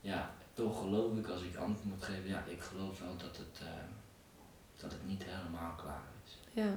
[0.00, 3.60] ja, toch geloof ik als ik antwoord moet geven, ja, ik geloof wel dat het,
[3.60, 3.66] eh,
[4.80, 6.38] dat het niet helemaal klaar is.
[6.52, 6.74] Ja.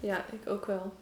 [0.00, 0.92] ja, ik ook wel.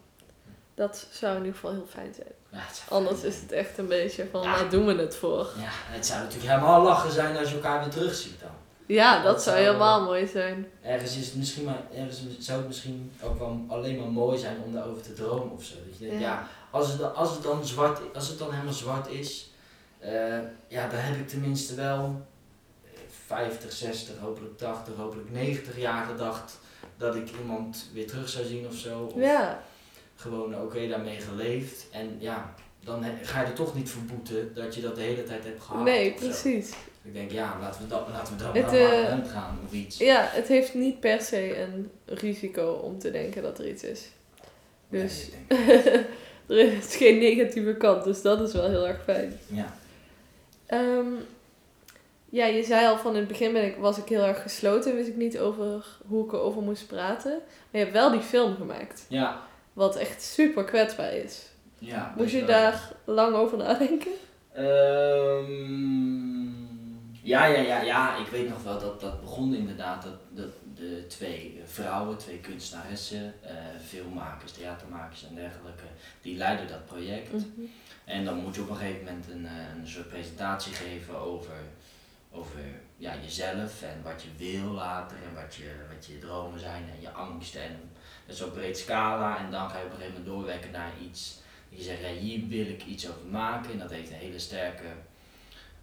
[0.73, 2.27] Dat zou in ieder geval heel fijn zijn.
[2.49, 4.51] Ja, Anders fijn is het echt een beetje van, Ja.
[4.51, 5.49] waar doen we het voor?
[5.57, 8.49] Ja, het zou natuurlijk helemaal lachen zijn als je elkaar weer terugziet dan.
[8.85, 10.67] Ja, dat, Dat zou zou- helemaal mooi zijn.
[10.81, 14.61] Ergens is het misschien maar, ergens zou het misschien ook wel alleen maar mooi zijn
[14.65, 15.75] om daarover te dromen of zo.
[15.89, 16.29] Dat je denkt, Ja.
[16.29, 19.50] ja, als, het, dan- als het dan zwart, als het dan helemaal zwart is, eh,
[20.67, 22.21] ja, dan heb ik tenminste wel
[22.83, 26.59] eh, 50, 60, hopelijk 80, hopelijk 90 jaar gedacht
[26.97, 28.99] dat ik iemand weer terug zou zien of zo.
[28.99, 29.63] Of Ja,
[30.15, 31.85] gewoon oké daarmee geleefd.
[31.91, 35.23] En ja, dan ga je er toch niet voor boeten dat je dat de hele
[35.23, 35.83] tijd hebt gehad.
[35.83, 36.25] nee, zo.
[36.25, 36.73] precies.
[37.03, 39.97] Ik denk, ja, laten we dat, laten we dat Het, eh, uitgaan of iets.
[39.97, 44.09] Ja, het heeft niet per se een risico om te denken dat er iets is.
[44.89, 45.59] Dus Nee,
[46.67, 49.39] er is geen negatieve kant, dus dat is wel heel erg fijn.
[49.47, 49.79] ja.
[50.71, 51.07] Ehm,
[52.29, 54.95] ja, je zei al van in het begin ben ik, was ik heel erg gesloten,
[54.95, 57.31] wist ik niet over hoe ik erover moest praten.
[57.31, 59.41] Maar je hebt wel die film gemaakt, Ja.
[59.73, 61.45] wat echt super kwetsbaar is.
[61.79, 62.47] ja Moest je wel.
[62.47, 64.11] daar lang over nadenken?
[64.53, 66.45] Ehm,
[67.23, 70.03] ja, ja, ja, ja, ik weet nog wel dat dat begon inderdaad.
[70.03, 73.53] Dat, dat de twee vrouwen, twee kunstenaressen, eh,
[73.87, 75.83] filmmakers, theatermakers en dergelijke,
[76.21, 77.31] die leiden dat project.
[77.31, 77.65] Mhm.
[78.05, 81.55] En dan moet je op een gegeven moment een, eh, een soort presentatie geven over,
[82.31, 82.59] over
[82.97, 87.01] ja, jezelf en wat je wil later en wat je, wat je dromen zijn en
[87.01, 87.61] je angsten.
[87.61, 87.79] En
[88.25, 90.91] dat is op breed scala en dan ga je op een gegeven moment doorwerken naar
[91.05, 91.39] iets.
[91.69, 94.83] Je zegt, ja, hier wil ik iets over maken en dat heeft een hele sterke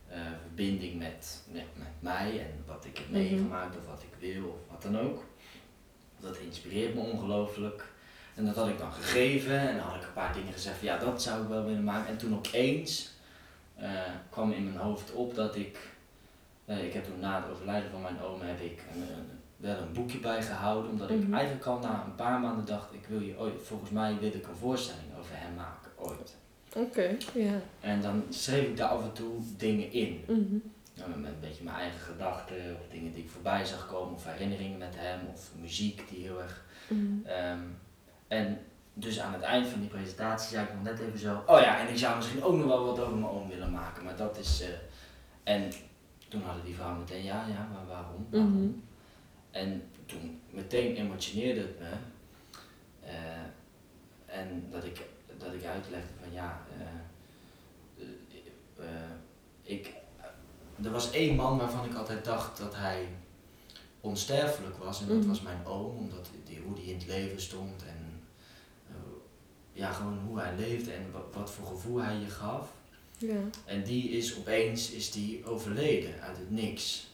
[0.09, 1.64] eh, verbinding met, met
[2.00, 3.18] mij en wat ik heb Mhm.
[3.18, 5.24] meegemaakt of wat ik wil of wat dan ook.
[6.20, 7.92] Dat inspireert me ongelooflijk.
[8.38, 10.87] En dat had ik dan gegeven en dan had ik een paar dingen gezegd van
[10.87, 12.09] ja, dat zou ik wel willen maken.
[12.12, 13.11] En toen opeens
[13.77, 13.90] eh,
[14.31, 15.79] kwam in mijn hoofd op dat ik,
[16.64, 19.79] eh, ik heb toen na het overlijden van mijn oom heb ik een, een- wel
[19.79, 20.90] een boekje bijgehouden.
[20.90, 21.35] Omdat ik Mhm.
[21.35, 24.46] eigenlijk al na een paar maanden dacht, ik wil je ooit, volgens mij wil ik
[24.46, 26.37] een voorstelling over hem maken, ooit.
[26.77, 27.61] Oké, ja.
[27.81, 30.24] En dan schreef ik daar af en toe dingen in.
[30.27, 30.57] Mhm.
[30.94, 34.24] Ja, met een beetje mijn eigen gedachten of dingen die ik voorbij zag komen of
[34.24, 37.27] herinneringen met hem of muziek die heel erg Mhm.
[37.27, 37.59] Ehm,
[38.28, 38.58] en
[38.94, 41.78] dus aan het eind van die presentatie zei ik nog net even zo, oh ja,
[41.80, 44.38] en ik zou misschien ook nog wel wat over mijn oom willen maken, maar dat
[44.38, 44.60] is...
[44.62, 44.68] eh,
[45.54, 45.72] en
[46.28, 48.26] toen hadden die vrouwen meteen, ja, ja, maar waarom?
[48.30, 48.52] waarom?
[48.52, 48.70] Mhm.
[49.50, 51.90] En toen meteen emotioneerde het me.
[53.04, 55.02] eh, en dat ik,
[55.38, 58.04] dat ik uitlegde van ja, eh,
[59.62, 59.92] ik,
[60.84, 63.08] er was één man waarvan ik altijd dacht dat hij
[64.00, 65.00] onsterfelijk was.
[65.00, 65.28] En dat Mhm.
[65.28, 68.07] was mijn oom, omdat die, hoe die in het leven stond en
[69.78, 72.68] ja, gewoon hoe hij leefde en wat, wat voor gevoel hij je gaf.
[73.18, 73.36] Ja.
[73.64, 77.06] En die is opeens is die overleden uit het niks.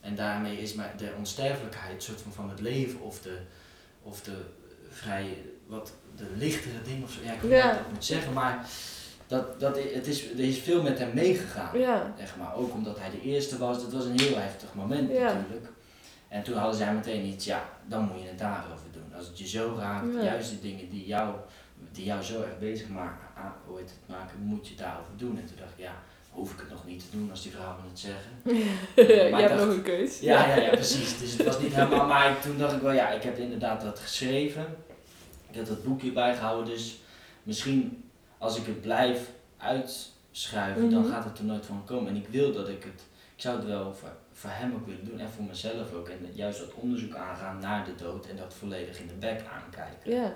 [0.00, 3.38] En daarmee is maar de onsterfelijkheid soort van, van het leven of de,
[4.02, 4.36] of de
[4.90, 7.20] vrij wat de lichtere dingen of zo.
[7.24, 7.72] Ja, ik weet Ja.
[7.78, 8.68] ik moet zeggen, maar
[9.26, 11.78] dat, dat, het is, er is veel met hem meegegaan.
[11.78, 12.14] Ja.
[12.18, 12.54] Zeg maar.
[12.54, 15.32] Ook omdat hij de eerste was, dat was een heel heftig moment Ja.
[15.32, 15.66] natuurlijk.
[16.28, 19.14] En toen hadden zij meteen iets, ja, dan moet je het daarover doen.
[19.16, 21.34] Als het je zo raakt, juist de dingen die jou,
[21.92, 25.38] die jou zo erg bezig maken, ah, heet het maken, moet je het daarover doen.
[25.38, 25.92] En toen dacht ik, ja,
[26.30, 28.30] hoef ik het nog niet te doen als die vrouwen het zeggen.
[29.24, 30.20] je maar hebt dacht- nog een keus.
[30.20, 31.18] Ja, ja, ja, precies.
[31.18, 33.98] Dus het was niet helemaal, maar toen dacht ik wel, ja, ik heb inderdaad dat
[33.98, 34.76] geschreven.
[35.50, 36.98] Ik heb dat boekje bijgehouden, dus
[37.42, 38.04] misschien
[38.38, 41.10] als ik het blijf uitschuiven, dan Mhm.
[41.12, 42.08] gaat het er nooit van komen.
[42.08, 43.02] En ik wil dat ik het,
[43.36, 46.08] ik zou het wel voor, voor hem ook willen doen en voor mezelf ook.
[46.08, 50.10] En juist dat onderzoek aangaan naar de dood en dat volledig in de bek aankijken.
[50.12, 50.34] Ja.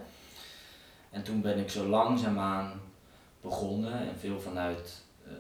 [1.11, 2.81] En toen ben ik zo langzaamaan
[3.41, 5.37] begonnen en veel vanuit eh, eh,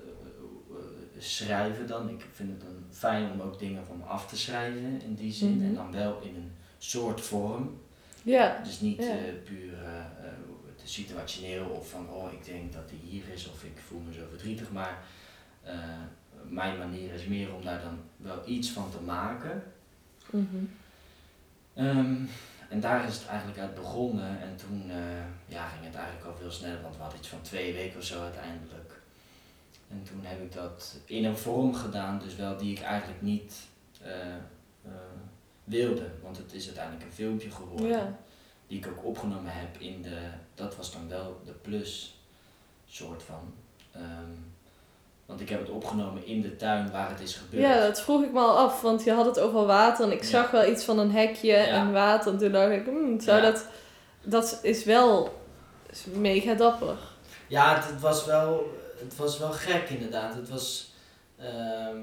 [1.18, 2.08] schrijven dan.
[2.08, 5.32] Ik vind het dan fijn om ook dingen van me af te schrijven in die
[5.32, 5.56] zin.
[5.56, 5.64] Mhm.
[5.66, 7.80] En dan wel in een soort vorm.
[8.22, 8.60] Ja.
[8.64, 9.08] Dus niet Ja.
[9.16, 10.32] eh, puur eh, eh,
[10.84, 14.20] situationeel of van oh ik denk dat hij hier is of ik voel me zo
[14.28, 14.70] verdrietig.
[14.72, 15.02] Maar
[15.62, 15.74] eh,
[16.48, 19.62] mijn manier is meer om daar dan wel iets van te maken.
[21.74, 22.14] Ehm,
[22.70, 24.40] en daar is het eigenlijk uit begonnen.
[24.40, 24.96] En toen eh,
[25.46, 28.04] ja, ging het eigenlijk al veel sneller, want we hadden iets van twee weken of
[28.04, 29.00] zo uiteindelijk.
[29.88, 33.54] En toen heb ik dat in een vorm gedaan, dus wel die ik eigenlijk niet
[34.02, 34.34] eh,
[34.84, 34.92] eh,
[35.64, 36.10] wilde.
[36.22, 37.88] Want het is uiteindelijk een filmpje geworden.
[37.88, 38.18] Ja.
[38.66, 42.20] Die ik ook opgenomen heb in de, dat was dan wel de plus
[42.86, 43.54] soort van.
[43.92, 44.32] Ehm,
[45.30, 47.62] want ik heb het opgenomen in de tuin waar het is gebeurd.
[47.62, 50.22] Ja, dat vroeg ik me al af, want je had het over water en ik
[50.22, 50.28] Ja.
[50.28, 52.32] zag wel iets van een hekje en water.
[52.32, 53.50] En toen dacht ik, hmm, zou Ja.
[53.50, 53.66] dat...
[54.22, 55.38] Dat is wel
[55.90, 56.96] is mega dapper.
[57.46, 60.34] Ja, het, het was wel, het was wel gek inderdaad.
[60.34, 60.92] Het was,
[61.38, 61.96] ehm,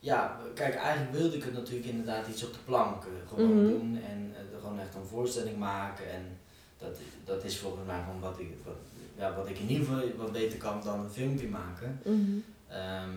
[0.00, 3.68] ja, kijk, eigenlijk wilde ik het natuurlijk inderdaad iets op de plank eh, gewoon Mhm.
[3.68, 6.10] doen en eh, er gewoon echt een voorstelling maken.
[6.10, 6.38] En
[6.78, 8.74] dat, dat is volgens mij gewoon wat ik, wat,
[9.18, 12.00] ja, wat ik in ieder geval wat beter kan dan een filmpje maken.
[12.04, 12.38] Mhm.
[12.68, 13.10] Ehm,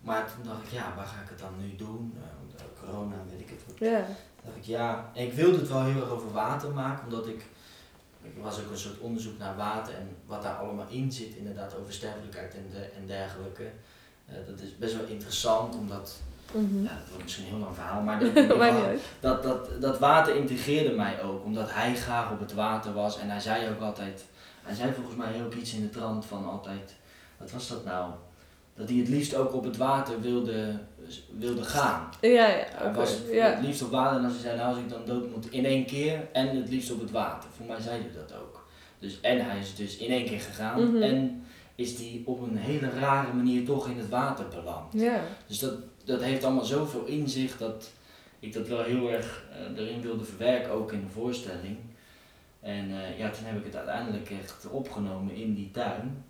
[0.00, 2.14] maar toen dacht ik, ja, waar ga ik het dan nu doen?
[2.20, 3.88] Eh, corona, weet ik het wat.
[3.88, 4.06] Ja.
[4.44, 7.44] dacht ik, ja, en ik wilde het wel heel erg over water maken, omdat ik,
[8.36, 11.76] er was ook een soort onderzoek naar water en wat daar allemaal in zit, inderdaad,
[11.80, 13.64] over sterfelijkheid en, de, en dergelijke.
[14.26, 16.20] Eh, dat is best wel interessant, omdat,
[16.52, 16.82] Mhm.
[16.82, 20.94] ja, dat wordt misschien een heel lang verhaal, maar dat, dat, dat, dat water integreerde
[20.94, 24.24] mij ook, omdat hij graag op het water was en hij zei ook altijd,
[24.66, 26.94] hij zei volgens mij ook iets in de trant van altijd,
[27.38, 28.10] wat was dat nou?
[28.74, 30.78] Dat hij het liefst ook op het water wilde,
[31.38, 32.08] wilde gaan.
[32.20, 33.46] Ja, ja, Hij was ja.
[33.54, 35.64] het liefst op water en als hij zei, nou als ik dan dood moet in
[35.64, 37.48] één keer en het liefst op het water.
[37.56, 38.64] Voor mij zei hij dat ook.
[38.98, 41.02] Dus, en hij is dus in één keer gegaan Mhm.
[41.02, 44.92] en is die op een hele rare manier toch in het water beland.
[44.92, 45.20] Ja.
[45.46, 45.74] Dus dat,
[46.04, 47.90] dat heeft allemaal zoveel inzicht dat
[48.38, 49.44] ik dat wel heel erg
[49.76, 51.76] eh, erin wilde verwerken, ook in de voorstelling.
[52.66, 56.24] En eh, ja, toen heb ik het uiteindelijk echt opgenomen in die tuin.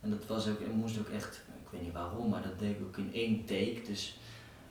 [0.00, 2.70] En dat was ook, en moest ook echt, ik weet niet waarom, maar dat deed
[2.70, 3.82] ik ook in één take.
[3.86, 4.18] Dus,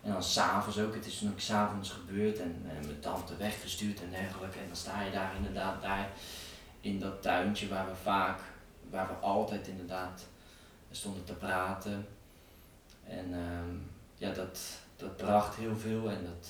[0.01, 4.01] en dan s'avonds ook, het is toen ook s'avonds gebeurd en, en mijn tante weggestuurd
[4.01, 4.59] en dergelijke.
[4.59, 6.09] En dan sta je daar inderdaad daar
[6.81, 8.39] in dat tuintje waar we vaak,
[8.89, 10.25] waar we altijd inderdaad
[10.91, 12.07] stonden te praten.
[13.03, 13.75] En ehm,
[14.15, 14.59] ja, dat,
[14.95, 16.49] dat bracht heel veel en dat,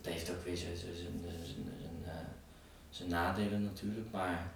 [0.00, 0.76] dat heeft ook weer zijn,
[2.96, 4.06] zijn, nadelen natuurlijk.
[4.12, 4.50] Maar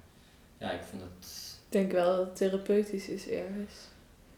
[0.59, 1.29] ja, ik vond het
[1.66, 3.72] Ik denk wel dat het therapeutisch is ergens.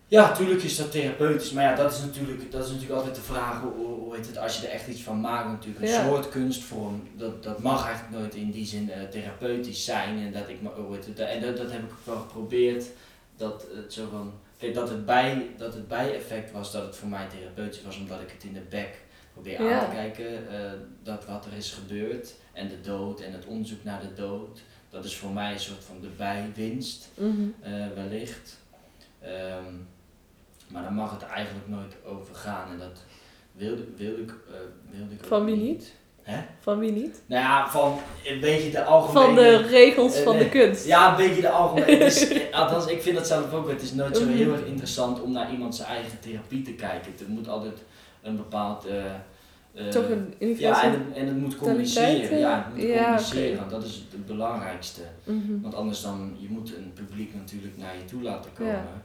[0.09, 3.21] ja, natuurlijk is dat therapeutisch, maar ja, dat is natuurlijk, dat is natuurlijk altijd de
[3.21, 6.05] vraag, hoe, hoe heet het, als je er echt iets van maakt natuurlijk, een Ja.
[6.07, 10.49] soort kunstvorm, dat, dat mag eigenlijk nooit in die zin eh, therapeutisch zijn en dat
[10.49, 12.85] ik, hoe heet het, en dat, dat heb ik wel geprobeerd,
[13.37, 17.09] dat het zo van, kijk, dat het, bij, dat het bijeffect was dat het voor
[17.09, 18.99] mij therapeutisch was, omdat ik het in de bek
[19.33, 19.81] probeer Ja.
[19.81, 20.71] aan te kijken, eh,
[21.03, 25.05] dat wat er is gebeurd en de dood en het onderzoek naar de dood, dat
[25.05, 27.09] is voor mij een soort van de bijwinst
[27.63, 28.59] eh, wellicht.
[29.21, 29.75] Ehm,
[30.69, 33.05] maar daar mag het eigenlijk nooit over gaan en dat
[33.53, 34.55] wilde, wilde, ik, eh,
[34.99, 35.93] wilde ik Van wie niet?
[36.23, 36.41] Hè?
[36.61, 37.23] Van wie niet?
[37.27, 39.25] Nou ja, van een beetje de algemene...
[39.27, 40.87] Van de regels van de kunst.
[40.87, 42.05] Ja, een beetje de algemene...
[42.05, 43.69] het althans, ik vind dat zelf ook.
[43.71, 44.33] Het is nooit zo Mhm.
[44.37, 47.13] heel erg interessant om naar iemand zijn eigen therapie te kijken.
[47.21, 47.79] Er moet altijd
[48.23, 48.85] een bepaald...
[48.87, 49.05] eh,
[49.75, 52.31] eh, Toch een ja, en, en het moet communiceren.
[52.31, 53.61] eh, Ja, het moet ja, communiceren.
[53.61, 53.71] oké.
[53.71, 55.03] Dat is het belangrijkste.
[55.25, 55.61] Mhm.
[55.61, 58.73] Want anders dan, je moet een publiek natuurlijk naar je toe laten komen.
[58.73, 59.03] Ja.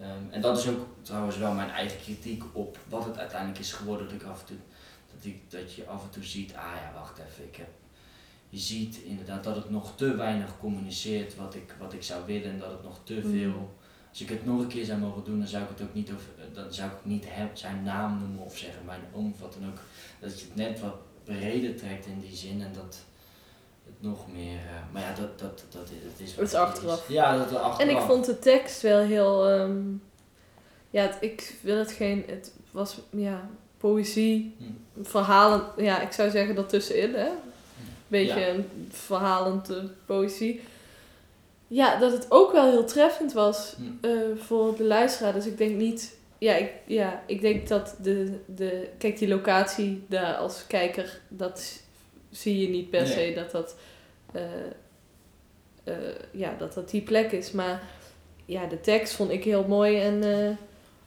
[0.00, 3.72] Ehm, en dat is ook trouwens wel mijn eigen kritiek op wat het uiteindelijk is
[3.72, 4.06] geworden.
[4.06, 4.56] Dat ik af en toe,
[5.14, 7.68] dat, ik, dat je af en toe ziet, ah ja, wacht even, ik heb,
[8.48, 12.50] je ziet inderdaad dat het nog te weinig communiceert wat ik, wat ik zou willen
[12.50, 13.30] en dat het nog te Mhm.
[13.30, 13.74] veel,
[14.12, 16.10] als ik het nog een keer zou mogen doen, dan zou ik het ook niet,
[16.12, 19.52] over, dan zou ik niet hem, zijn naam noemen of zeggen mijn oom of wat
[19.60, 19.78] dan ook.
[20.20, 20.94] Dat je het net wat
[21.24, 22.98] breder trekt in die zin en dat
[23.84, 26.54] het nog meer, eh, maar ja, dat, dat, dat, dat is wat Dat is het
[26.54, 27.08] achteraf.
[27.08, 27.78] Ja, dat is achteraf.
[27.78, 29.48] En ik vond de tekst wel heel...
[29.48, 29.80] ehm,
[30.90, 32.24] ja, het- ik wil het geen...
[32.26, 33.48] Het was, ja,
[33.78, 35.02] poëzie, Hm.
[35.04, 35.62] verhalen...
[35.76, 37.28] Ja, ik zou zeggen dat tussenin, hè.
[38.08, 38.48] Beetje Ja.
[38.48, 40.60] een verhalend eh, poëzie.
[41.74, 44.06] Ja, dat het ook wel heel treffend was Hm.
[44.06, 45.32] eh, voor de luisteraar.
[45.32, 46.16] Dus ik denk niet...
[46.38, 48.88] Ja, ik, ja, ik denk dat de, de...
[48.98, 51.80] Kijk, die locatie daar als kijker, dat
[52.30, 53.12] zie je niet per Nee.
[53.12, 53.76] se dat dat...
[54.32, 54.42] eh,
[55.84, 55.94] eh,
[56.30, 57.50] ja, dat dat die plek is.
[57.52, 57.82] Maar
[58.44, 60.22] ja, de tekst vond ik heel mooi en...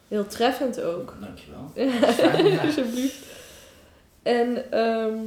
[0.07, 1.15] Heel treffend ook.
[1.21, 1.71] Dankjewel.
[2.65, 3.25] Alsjeblieft.
[4.23, 5.17] En ehm,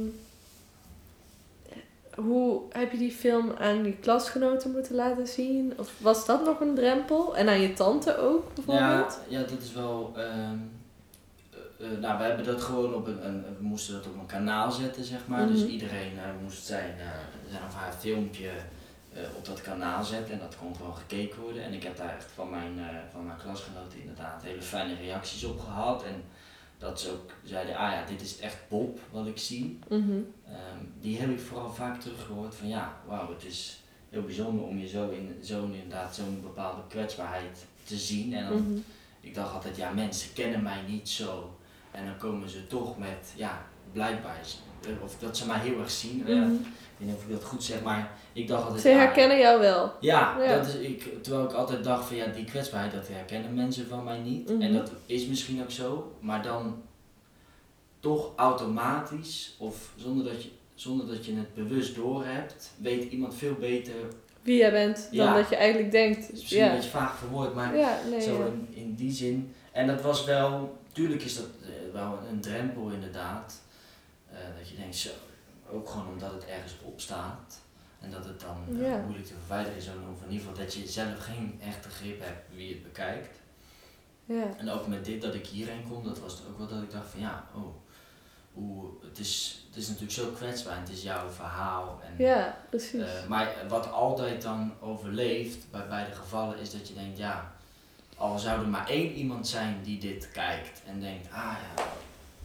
[2.25, 5.73] hoe heb je die film aan je klasgenoten moeten laten zien?
[5.77, 7.37] Of was dat nog een drempel?
[7.37, 9.19] En aan je tante ook Ja, bijvoorbeeld?
[9.27, 10.13] ja, dat is wel.
[10.15, 10.57] ehm,
[11.79, 14.25] eh, eh, nou, we hebben dat gewoon op een, een- We moesten dat op een
[14.25, 15.47] kanaal zetten, zeg maar.
[15.47, 15.69] Dus Mhm.
[15.69, 16.95] iedereen eh, moest zijn,
[17.49, 18.49] zijn of haar filmpje
[19.37, 20.33] op dat kanaal zetten.
[20.33, 21.63] En dat kon gewoon gekeken worden.
[21.63, 22.79] En ik heb daar echt van mijn,
[23.11, 26.03] van mijn klasgenoten inderdaad hele fijne reacties op gehad.
[26.03, 26.23] En
[26.79, 29.79] dat ze ook zeiden: ah ja, dit is echt Bob wat ik zie.
[29.89, 30.11] Mhm.
[30.47, 34.77] Ehm, die heb ik vooral vaak teruggehoord van ja, wauw, het is heel bijzonder om
[34.77, 38.33] je zo in zo'n inderdaad zo'n bepaalde kwetsbaarheid te zien.
[38.33, 38.77] En dan, Mhm.
[39.21, 41.57] ik dacht altijd, ja, mensen kennen mij niet zo.
[41.91, 44.39] En dan komen ze toch met, ja, blijkbaar,
[44.83, 46.27] eh, of dat ze mij heel erg zien.
[46.27, 46.51] Eh, Mhm.
[46.99, 48.81] Ik weet niet of ik dat goed zeg, maar ik dacht altijd.
[48.81, 49.91] Ze ah, herkennen jou wel.
[49.99, 50.55] ja, Ja.
[50.57, 54.03] Dat is, ik, terwijl ik altijd dacht van ja, die kwetsbaarheid, dat herkennen mensen van
[54.03, 54.49] mij niet.
[54.49, 54.61] Mhm.
[54.61, 56.81] En dat is misschien ook zo, maar dan
[57.99, 63.53] toch automatisch of zonder dat je, zonder dat je het bewust doorhebt, weet iemand veel
[63.53, 63.93] beter.
[64.41, 65.33] Wie jij bent dan Ja.
[65.35, 66.31] dat je eigenlijk denkt.
[66.31, 67.71] Misschien Ja, een beetje vaag verwoord, maar
[68.09, 68.21] nee.
[68.21, 69.53] zo in die zin.
[69.71, 73.61] En dat was wel, tuurlijk is dat eh, wel een drempel inderdaad.
[74.31, 75.09] Eh, dat je denkt, zo,
[75.71, 77.61] ook gewoon omdat het ergens op staat.
[77.99, 80.87] En dat het dan eh, moeilijk te verwijderen is, of in ieder geval dat je
[80.87, 83.39] zelf geen echte grip hebt wie het bekijkt.
[84.25, 84.43] Ja.
[84.57, 86.91] En ook met dit dat ik hierheen kom, dat was het ook wel dat ik
[86.91, 87.75] dacht van ja, oh,
[88.53, 92.01] hoe, het, is, het is natuurlijk zo kwetsbaar en het is jouw verhaal.
[92.03, 93.01] En, ja, precies.
[93.01, 97.51] eh, maar wat altijd dan overleeft bij beide gevallen is dat je denkt, ja,
[98.17, 101.83] al zou er maar één iemand zijn die dit kijkt en denkt, ah ja,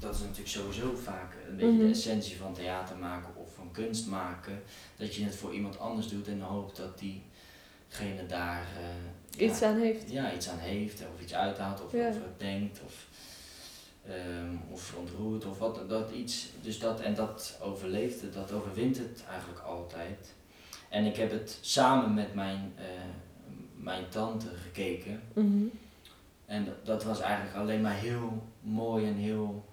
[0.04, 1.84] dat is natuurlijk sowieso vaak een beetje Mhm.
[1.84, 4.62] de essentie van theater maken of van kunst maken,
[4.96, 8.66] dat je het voor iemand anders doet en hoopt dat diegene daar
[9.36, 10.10] eh, Iets ja, aan heeft.
[10.10, 12.08] ja, iets aan heeft of iets uithaalt of Ja.
[12.08, 13.06] over denkt of,
[14.06, 16.46] ehm, of ontroert of wat dat iets.
[16.62, 20.32] Dus dat en dat overleeft het, dat overwint het eigenlijk altijd.
[20.88, 22.84] En ik heb het samen met mijn, eh,
[23.76, 25.22] mijn tante gekeken.
[25.32, 25.64] Mhm.
[26.46, 29.64] En dat was eigenlijk alleen maar heel mooi en heel,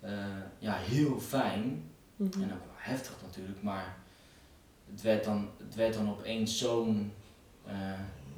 [0.00, 0.12] eh,
[0.58, 1.90] ja, heel fijn.
[2.16, 2.42] Mhm.
[2.42, 3.96] En ook wel heftig natuurlijk, maar
[4.90, 7.12] het werd dan, het werd dan opeens zo'n
[7.66, 7.74] eh,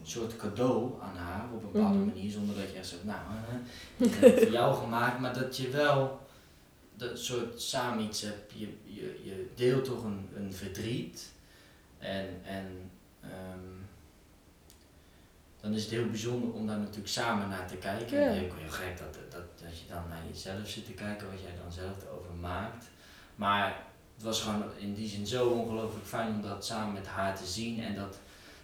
[0.03, 2.07] soort cadeau aan haar op een bepaalde Mhm.
[2.07, 5.35] manier, zonder dat je echt zegt, nou, eh, ik heb het voor jou gemaakt, maar
[5.35, 6.21] dat je wel
[6.95, 11.31] dat soort samen iets hebt, je, je, je deelt toch een, een verdriet
[11.99, 13.79] en, en ehm,
[15.61, 18.19] dan is het heel bijzonder om daar natuurlijk samen naar te kijken.
[18.21, 18.27] Ja.
[18.27, 21.41] En heel, heel gek dat, dat, dat je dan naar jezelf zit te kijken, wat
[21.41, 22.91] jij dan zelf erover maakt.
[23.35, 23.83] Maar
[24.15, 27.47] het was gewoon in die zin zo ongelooflijk fijn om dat samen met haar te
[27.47, 28.19] zien en dat,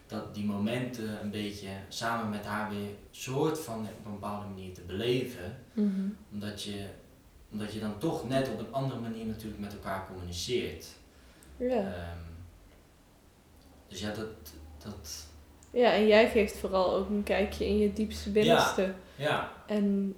[0.07, 4.75] dat die momenten een beetje samen met haar weer soort van op een bepaalde manier
[4.75, 5.57] te beleven.
[5.73, 6.09] Mhm.
[6.33, 6.87] Omdat je,
[7.51, 10.87] omdat je dan toch net op een andere manier natuurlijk met elkaar communiceert.
[11.57, 11.95] Ja.
[11.95, 12.19] Ehm,
[13.89, 14.29] dus ja, dat,
[14.85, 15.27] dat,
[15.71, 18.95] ja, en jij geeft vooral ook een kijkje in je diepste binnenste.
[19.17, 20.17] ja, En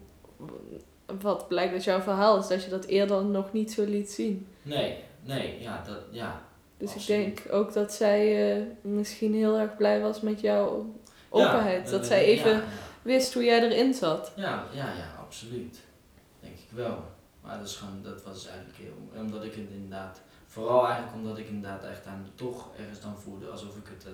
[1.20, 4.46] wat blijkt uit jouw verhaal is dat je dat eerder nog niet zo liet zien.
[4.62, 6.42] nee, nee, ja, dat, ja.
[6.76, 7.26] Dus Absoluut.
[7.28, 10.94] ik denk ook dat zij eh, misschien heel erg blij was met jouw
[11.28, 11.84] openheid.
[11.84, 12.62] Ja, dat eh, zij even Ja,
[13.02, 14.32] wist hoe jij erin zat.
[14.36, 15.80] ja, ja, ja, absoluut.
[16.40, 17.04] Denk ik wel.
[17.42, 21.38] Maar dat, is gewoon, dat was eigenlijk heel, omdat ik het inderdaad, vooral eigenlijk omdat
[21.38, 24.10] ik inderdaad echt aan, toch ergens dan voelde alsof ik het eh,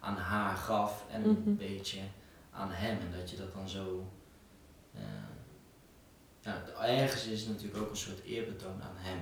[0.00, 1.28] aan haar gaf en Mhm.
[1.30, 1.98] een beetje
[2.52, 2.96] aan hem.
[2.98, 4.17] En dat je dat dan zo, eh,
[6.48, 9.18] ja, ergens is het natuurlijk ook een soort eerbetoon aan hem.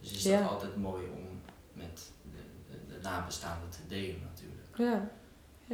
[0.00, 0.40] Dus is Ja.
[0.40, 1.40] dat altijd mooi om
[1.72, 2.38] met de,
[2.70, 4.68] de, de nabestaanden te delen natuurlijk.
[4.76, 5.10] Ja,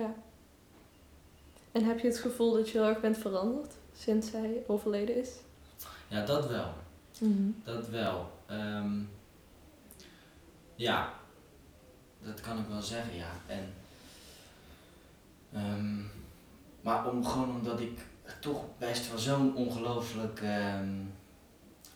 [0.02, 0.14] ja.
[1.72, 5.30] En heb je het gevoel dat je heel erg bent veranderd sinds zij overleden is?
[6.08, 6.72] Ja, dat wel.
[7.20, 7.50] Mhm.
[7.64, 8.30] Dat wel.
[8.46, 9.00] Ehm,
[10.74, 11.12] ja,
[12.22, 13.30] dat kan ik wel zeggen, ja.
[13.46, 13.74] En,
[15.52, 16.00] ehm,
[16.80, 17.98] maar om, gewoon omdat ik
[18.40, 20.94] toch best wel zo'n ongelooflijk ehm,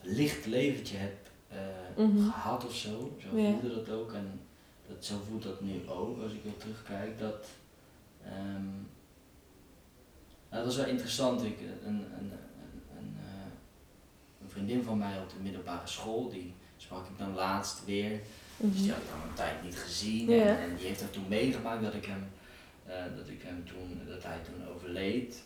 [0.02, 1.16] licht leventje heb
[1.48, 1.58] eh,
[1.96, 2.30] Mhm.
[2.30, 3.16] gehad of zo.
[3.18, 4.12] Zo voelde dat ook.
[4.12, 4.40] En
[4.88, 7.18] dat, zo voelt dat nu ook als ik weer terugkijk.
[7.18, 7.46] Dat,
[8.24, 8.64] ehm,
[10.50, 11.42] nou, dat was wel interessant.
[11.44, 12.32] Ik, een, een, een,
[12.98, 13.50] een, eh,
[14.42, 18.20] een vriendin van mij op de middelbare school, die sprak ik dan laatst weer.
[18.56, 18.90] Dus die Mhm.
[18.90, 20.30] had ik dan een tijd niet gezien.
[20.32, 22.28] En, en die heeft dat toen meegemaakt dat ik hem,
[22.86, 25.42] eh, dat ik hem toen, dat hij toen overleed.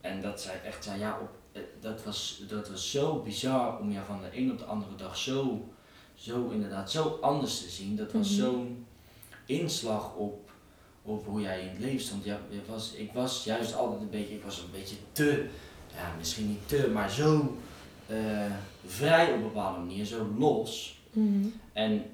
[0.00, 3.90] En dat zij echt zei, ja, op, eh, dat, was, dat was zo bizar om
[3.92, 5.68] jou van de een op de andere dag zo,
[6.14, 7.96] zo inderdaad, zo anders te zien.
[7.96, 8.40] Dat was Mhm.
[8.40, 8.86] zo'n
[9.46, 10.50] inslag op,
[11.02, 12.24] op hoe jij in het leven stond.
[12.24, 15.48] Ja, was, ik was juist altijd een beetje, ik was een beetje te
[15.94, 17.56] ja, misschien niet te, maar zo
[18.06, 18.52] eh,
[18.86, 20.98] vrij op een bepaalde manier, zo los.
[21.12, 21.46] Mhm.
[21.72, 22.04] En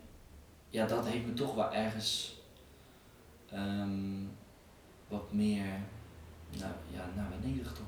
[0.71, 2.35] ja, dat heeft me toch wel ergens
[3.51, 4.23] ehm,
[5.09, 5.81] wat meer,
[6.59, 7.27] nou ja, nou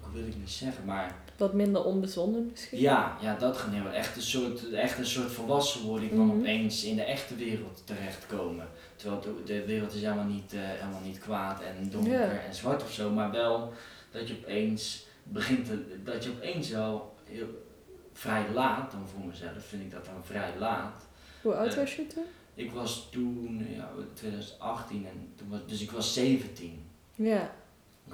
[0.05, 2.81] ook wil ik niet zeggen, maar Wat minder onbezonnen misschien?
[2.81, 3.87] ja, ja dat geneeuw.
[3.89, 6.39] Echt een soort, echt een soort volwassenwording van Mhm.
[6.39, 8.69] opeens in de echte wereld terechtkomen.
[8.97, 12.83] Terwijl de, de wereld is helemaal niet, eh, helemaal niet kwaad en donker en zwart
[12.83, 13.73] of zo, maar wel
[14.11, 17.64] dat je opeens begint te, dat je opeens wel heel
[18.12, 21.07] vrij laat, dan voor mezelf vind ik dat dan vrij laat.
[21.43, 22.25] Hoe oud Eh, was je toen?
[22.55, 26.85] Ik was toen, ja, 2018 en toen was, dus ik was 17.
[27.14, 27.51] Ja.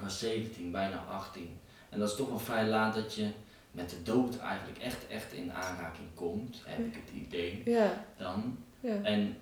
[0.03, 1.59] Was 17, bijna 18.
[1.89, 3.29] En dat is toch wel vrij laat dat je
[3.71, 8.05] met de dood eigenlijk echt, echt in aanraking komt, heb ik het idee Ja.
[8.17, 8.57] dan.
[8.79, 9.01] Ja.
[9.01, 9.37] En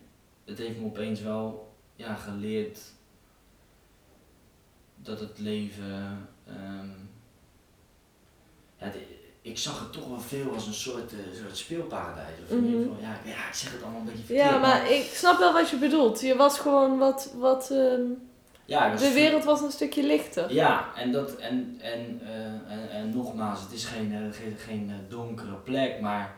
[0.46, 2.80] het heeft me opeens wel ja, geleerd
[4.96, 6.28] dat het leven.
[6.48, 6.90] ehm,
[8.78, 12.40] ja, de- ik zag het toch wel veel als een soort, eh, soort speelparadijs.
[12.44, 12.90] Of in ieder Mhm.
[12.90, 14.50] geval, ja, ja, ik zeg het allemaal een beetje verkeerd.
[14.50, 16.22] Ja, maar ik snap wel wat je bedoelt.
[16.22, 18.02] Je was gewoon wat, wat ehm,
[18.72, 20.54] ja, de wereld was een stukje lichter.
[20.54, 24.90] Ja, en, dat, en, en, eh, en, en nogmaals, het is geen, eh, geen, geen
[24.90, 26.36] eh, donkere plek, maar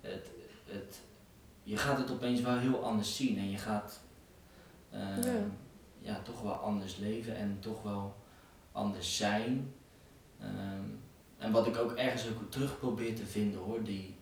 [0.00, 0.30] het,
[0.64, 1.00] het,
[1.62, 4.00] je gaat het opeens wel heel anders zien en je gaat
[4.90, 5.30] Ja.
[5.98, 6.20] ja.
[6.22, 8.16] toch wel anders leven en toch wel
[8.72, 9.74] anders zijn.
[10.40, 10.84] Ehm,
[11.38, 14.14] en wat ik ook ergens ook terug probeer te vinden hoor, die,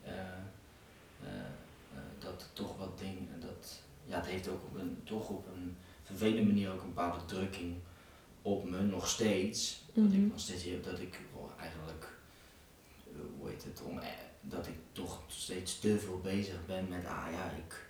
[2.19, 5.77] dat toch wat dingen, dat, ja, het heeft ook op een, toch op een
[6.17, 7.75] vervelende manier ook een bepaalde drukking
[8.43, 9.83] op me, nog steeds.
[9.93, 10.15] Dat Mhm.
[10.15, 11.21] ik nog steeds heel, dat ik
[11.61, 12.09] eigenlijk,
[13.07, 14.07] eh, hoe heet het, om, eh,
[14.41, 17.87] dat ik toch steeds te veel bezig ben met, ah ja, ik,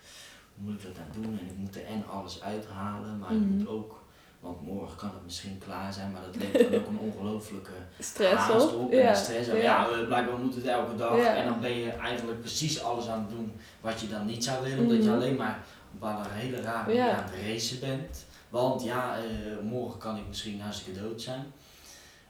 [0.55, 3.37] hoe moet ik dat nou doen en ik moet er en alles uithalen, maar ik
[3.39, 3.47] Mhm.
[3.49, 4.03] moet ook,
[4.39, 8.33] want morgen kan het misschien klaar zijn, maar dat levert dan ook een ongelofelijke Stress
[8.35, 8.81] haast op.
[8.81, 8.99] op Ja.
[9.09, 9.47] en stress.
[9.49, 11.35] En ja, blijkbaar moet het elke dag Ja.
[11.35, 13.51] en dan ben je eigenlijk precies alles aan het doen
[13.81, 15.13] wat je dan niet zou willen, omdat je Mhm.
[15.13, 15.63] alleen maar
[15.99, 17.05] op een hele rare Ja.
[17.05, 18.25] manier aan het racen bent.
[18.49, 19.23] Want ja, eh,
[19.63, 21.45] morgen kan ik misschien hartstikke dood zijn.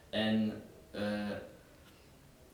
[0.09, 0.61] En
[0.91, 1.29] eh,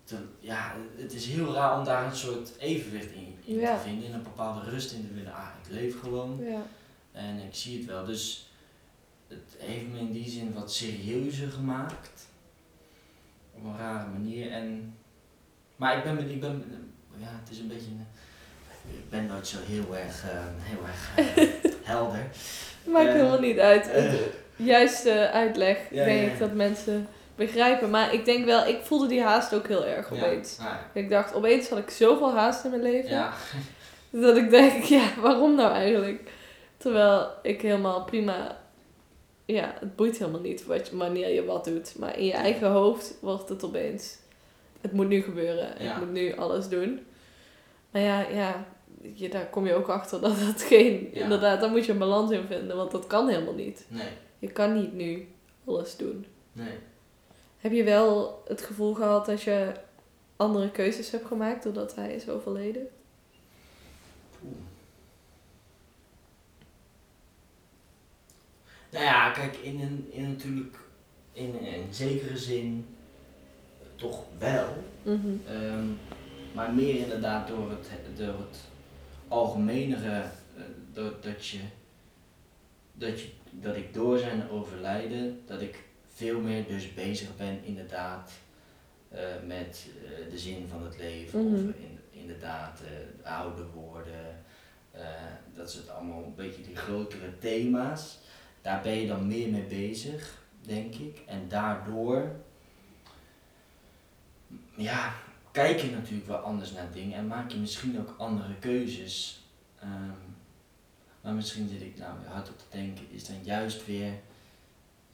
[0.03, 3.75] te- ja, het is heel raar om daar een soort evenwicht in, in Ja.
[3.77, 5.33] te vinden, in een bepaalde rust in te vinden.
[5.33, 6.61] Ah, ik leef gewoon Ja.
[7.11, 8.05] en ik zie het wel.
[8.05, 8.49] Dus
[9.27, 12.27] het heeft me in die zin wat serieuzer gemaakt.
[13.53, 14.51] Op een rare manier.
[14.51, 14.95] En,
[15.75, 16.63] maar ik ben, ik ben,
[17.17, 18.07] ja, het is een beetje, een-
[18.89, 22.27] ik ben nooit zo heel erg, eh, heel erg eh, helder.
[22.83, 23.89] Maakt Eh, helemaal niet uit.
[23.91, 24.13] eh.
[24.55, 27.89] Juiste uitleg Ja, denk ja, ik dat mensen begrijpen.
[27.89, 30.57] Maar ik denk wel, ik voelde die haast ook heel erg opeens.
[30.93, 33.09] Ik dacht, opeens had ik zoveel haast in mijn leven.
[34.09, 36.31] Dat ik denk, ja, waarom nou eigenlijk?
[36.77, 38.57] Terwijl ik helemaal prima...
[39.45, 41.95] Ja, het boeit helemaal niet wat je, wanneer je wat doet.
[41.97, 44.17] Maar in je eigen hoofd wordt het opeens...
[44.81, 45.67] Het moet nu gebeuren.
[45.79, 45.91] Ja.
[45.91, 47.05] Ik moet nu alles doen.
[47.91, 48.65] Maar ja, ja
[49.13, 51.09] je, daar kom je ook achter dat dat geen...
[51.13, 51.23] Ja.
[51.23, 52.77] Inderdaad, daar moet je een balans in vinden.
[52.77, 53.85] Want dat kan helemaal niet.
[53.87, 54.07] nee,
[54.39, 55.27] Je kan niet nu
[55.65, 56.25] alles doen.
[56.51, 56.73] nee.
[57.57, 59.71] Heb je wel het gevoel gehad dat je
[60.35, 62.87] andere keuzes hebt gemaakt doordat hij is overleden?
[64.43, 64.53] Oeh.
[68.89, 70.77] Nou ja, kijk, in een, in natuurlijk,
[71.33, 72.85] in een zekere zin
[73.95, 74.67] toch wel.
[75.05, 75.85] Ehm,
[76.53, 78.59] maar meer inderdaad door het, door het
[79.27, 80.21] algemenere,
[80.57, 81.59] eh, door, dat, je,
[82.93, 85.83] dat, je, dat ik door zijn overlijden, dat ik
[86.13, 88.31] veel meer dus bezig ben inderdaad
[89.11, 91.45] eh, met eh, de zin van het leven.
[91.45, 91.53] Mhm.
[91.53, 94.39] Of in, inderdaad eh, ouder worden.
[95.53, 98.19] dat soort allemaal een beetje die grotere thema's.
[98.61, 101.21] Daar ben je dan meer mee bezig, denk ik.
[101.25, 102.31] En daardoor
[104.75, 105.13] ja,
[105.51, 109.41] kijk je natuurlijk wel anders naar dingen en maak je misschien ook andere keuzes.
[109.79, 109.89] Ehm,
[111.21, 114.11] maar misschien zit ik nou weer hard op te denken, is dan juist weer.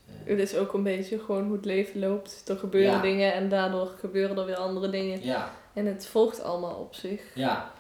[0.08, 2.50] eh, Het is ook een beetje gewoon hoe het leven loopt.
[2.50, 3.02] Er gebeuren Ja.
[3.02, 5.24] dingen en daardoor gebeuren er weer andere dingen.
[5.24, 7.22] ja, En het volgt allemaal op zich.
[7.36, 7.72] ja,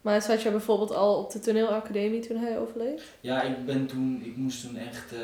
[0.00, 3.02] Maar zat je bijvoorbeeld al op de toneelacademie toen hij overleed?
[3.20, 5.18] ja, ik ben toen, ik moest toen echt, eh,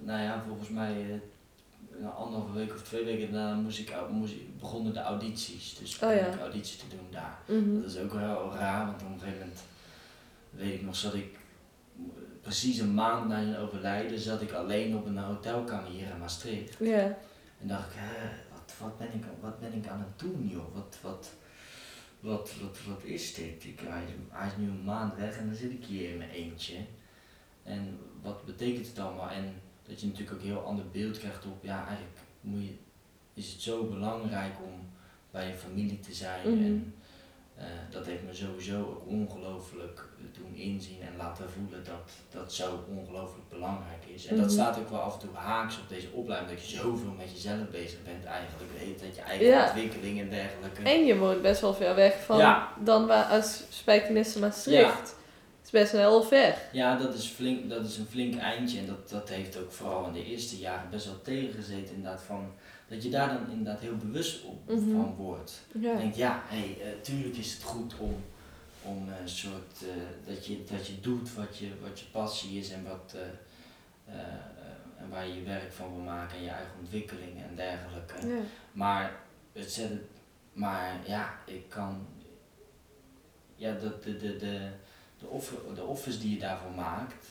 [0.00, 1.14] nou ja, volgens mij eh,
[2.00, 5.78] een anderhalve week of twee weken daarna moest ik, moest begonnen de audities.
[5.78, 6.26] Dus Oh ja.
[6.26, 7.38] ik audities te doen daar.
[7.46, 7.80] Mhm.
[7.80, 9.60] Dat is ook wel raar, want op een gegeven moment,
[10.50, 11.38] weet ik nog, zat ik
[12.42, 16.76] precies een maand na zijn overlijden, zat ik alleen op een hotelkamer hier in Maastricht.
[16.78, 17.16] Ja.
[17.60, 20.74] En dacht ik, hè, wat, wat, ben ik, wat ben ik aan het doen joh,
[20.74, 21.30] wat, wat,
[22.20, 23.64] wat, wat, wat is dit?
[23.64, 26.18] Ik, hij, is, hij is nu een maand weg en dan zit ik hier in
[26.18, 26.76] mijn eentje.
[27.62, 29.30] En wat betekent het allemaal?
[29.30, 29.54] En
[29.88, 32.74] dat je natuurlijk ook een heel ander beeld krijgt op, ja eigenlijk moet je,
[33.34, 34.88] is het zo belangrijk om
[35.30, 36.40] bij je familie te zijn.
[36.54, 36.64] Mhm.
[36.64, 36.94] En
[37.56, 42.84] eh, dat heeft me sowieso ook ongelooflijk doen inzien en laten voelen dat dat zo
[42.88, 44.26] ongelooflijk belangrijk is.
[44.26, 44.54] En dat Mhm.
[44.54, 47.70] staat ook wel af en toe haaks op deze opleiding, dat je zoveel met jezelf
[47.70, 48.72] bezig bent eigenlijk.
[48.72, 49.64] De hele tijd je eigen Ja.
[49.66, 50.82] ontwikkeling en dergelijke.
[50.82, 52.72] En je woont best wel ver weg van Ja.
[52.84, 54.98] dan waar als Spijkenisse Maastricht.
[55.00, 55.16] Het
[55.68, 56.54] is best wel heel ver.
[56.72, 60.06] Ja, dat is, flink, dat is een flink eindje en dat, dat heeft ook vooral
[60.06, 62.52] in de eerste jaren best wel tegengezeten inderdaad van
[62.88, 64.90] dat je daar dan inderdaad heel bewust op, Mhm.
[64.90, 65.60] van wordt.
[65.80, 65.92] Ja.
[65.92, 68.16] Je denkt, ja, hey, eh, tuurlijk is het goed om,
[68.82, 72.58] om eh, een soort, eh, dat, je, dat je doet wat je, wat je passie
[72.58, 73.14] is en, wat,
[74.98, 78.26] en waar je je werk van wil maken en je eigen ontwikkeling en dergelijke.
[78.26, 78.40] Ja.
[78.72, 79.20] Maar,
[79.52, 80.02] het zet het,
[80.52, 82.06] maar ja, ik kan,
[83.54, 84.68] ja, dat, de, de, de,
[85.18, 87.26] de, offer, de offers die je daarvoor maakt,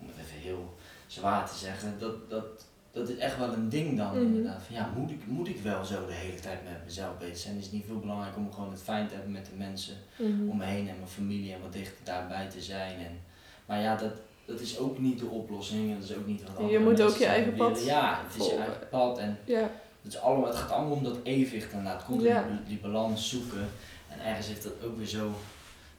[0.00, 0.74] om het even heel
[1.06, 2.44] zwaar te zeggen, dat, dat,
[2.92, 4.20] dat is echt wel een ding dan Mhm.
[4.24, 4.62] inderdaad.
[4.62, 7.56] Van, ja, moet ik, moet ik wel zo de hele tijd met mezelf bezig zijn?
[7.58, 10.48] Is het niet veel belangrijk om gewoon het fijn te hebben met de mensen Mhm.
[10.48, 12.98] om me heen en mijn familie en wat dichter daarbij te zijn.
[12.98, 13.20] En,
[13.66, 14.12] maar ja, dat,
[14.44, 17.16] dat is ook niet de oplossing en dat is ook niet wat Je moet ook
[17.16, 17.72] je eigen willen.
[17.72, 19.70] pad Ja, het is je eigen pad en ja.
[20.02, 22.04] het, is allemaal, het gaat allemaal om dat evenwicht inderdaad.
[22.04, 22.42] Continu Ja.
[22.48, 23.68] die, die balans zoeken.
[24.08, 25.30] En ergens heeft dat ook weer zo,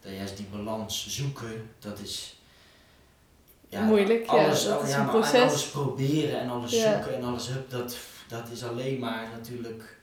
[0.03, 2.37] dat juist die balans zoeken, dat is...
[3.69, 5.41] Moeilijk, ja, alles, dat al- is ja, een maar en proces.
[5.49, 6.93] alles proberen en alles Ja.
[6.93, 7.97] zoeken en alles hup, dat,
[8.27, 9.97] dat is alleen maar natuurlijk...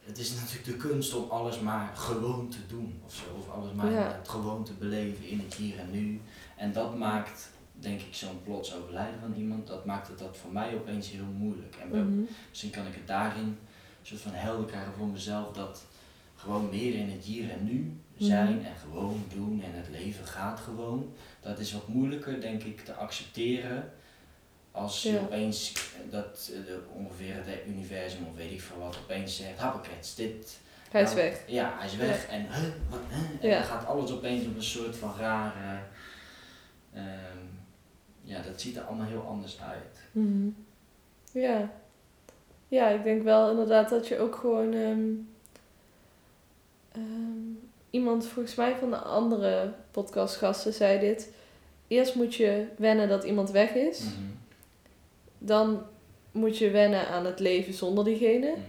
[0.00, 3.22] Het is natuurlijk de kunst om alles maar gewoon te doen of zo.
[3.38, 3.92] Of alles maar Ja.
[3.98, 6.20] inderdaad gewoon te beleven in het hier en nu.
[6.56, 10.52] En dat maakt, denk ik, zo'n plots overlijden van iemand, dat maakt het dat voor
[10.52, 11.76] mij opeens heel moeilijk.
[11.80, 12.20] En Mhm.
[12.48, 13.58] Misschien kan ik het daarin een
[14.02, 15.82] soort van helder krijgen voor mezelf dat
[16.40, 18.64] gewoon meer in het hier en nu zijn Mhm.
[18.66, 21.12] en gewoon doen en het leven gaat gewoon.
[21.40, 23.92] Dat is wat moeilijker denk ik te accepteren
[24.72, 25.18] als je Ja.
[25.20, 25.72] opeens
[26.10, 30.58] dat eh, de, ongeveer het universum of weet ik veel wat opeens zegt, happakets, dit.
[30.90, 31.42] Hij is nou, weg.
[31.46, 33.18] Ja, hij is weg en, huh, wat, huh?
[33.40, 33.54] en Ja.
[33.58, 35.78] dan gaat alles opeens op een soort van rare,
[36.94, 37.38] ehm,
[38.22, 39.98] ja dat ziet er allemaal heel anders uit.
[40.12, 40.48] Mhm.
[41.32, 41.70] Ja.
[42.68, 44.72] Ja, ik denk wel inderdaad dat je ook gewoon...
[44.74, 45.00] ehm,
[46.92, 51.32] ehm, iemand, volgens mij van de andere podcastgasten, zei dit.
[51.88, 54.00] Eerst moet je wennen dat iemand weg is.
[54.00, 54.10] Mhm.
[55.38, 55.82] Dan
[56.32, 58.50] moet je wennen aan het leven zonder diegene.
[58.50, 58.60] Mhm.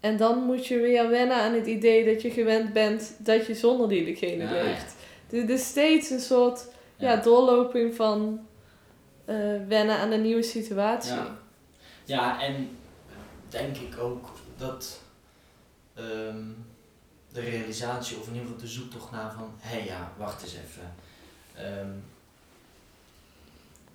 [0.00, 3.54] En dan moet je weer wennen aan het idee dat je gewend bent dat je
[3.54, 4.94] zonder diegene Ja, leeft.
[5.28, 7.10] Dus het is steeds een soort ja.
[7.12, 7.16] Ja.
[7.16, 8.46] doorloping van
[9.24, 9.36] eh,
[9.68, 11.12] wennen aan een nieuwe situatie.
[11.12, 11.38] Ja.
[12.04, 12.68] Ja, en
[13.48, 15.00] denk ik ook dat
[15.94, 16.44] ehm,
[17.32, 20.54] de realisatie, of in ieder geval de zoektocht naar van, hé hey, ja, wacht eens
[20.54, 20.94] even.
[21.54, 21.90] Ehm,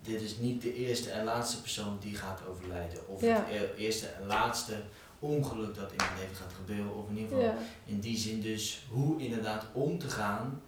[0.02, 3.08] dit is niet de eerste en laatste persoon die gaat overlijden.
[3.08, 3.46] Of Ja.
[3.48, 4.74] het e- eerste en laatste
[5.20, 6.96] ongeluk dat in mijn leven gaat gebeuren.
[6.96, 7.58] Of in ieder geval Ja.
[7.86, 10.62] in die zin dus hoe inderdaad om te gaan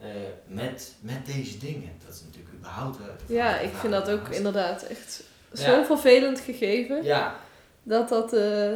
[0.00, 0.08] eh,
[0.46, 1.92] met, met deze dingen.
[2.06, 5.22] Dat is natuurlijk überhaupt de Ja, ik vind dat ook inderdaad echt
[5.52, 5.74] Ja.
[5.74, 7.02] zo'n vervelend gegeven.
[7.04, 7.36] Ja,
[7.82, 8.74] Dat dat, eh,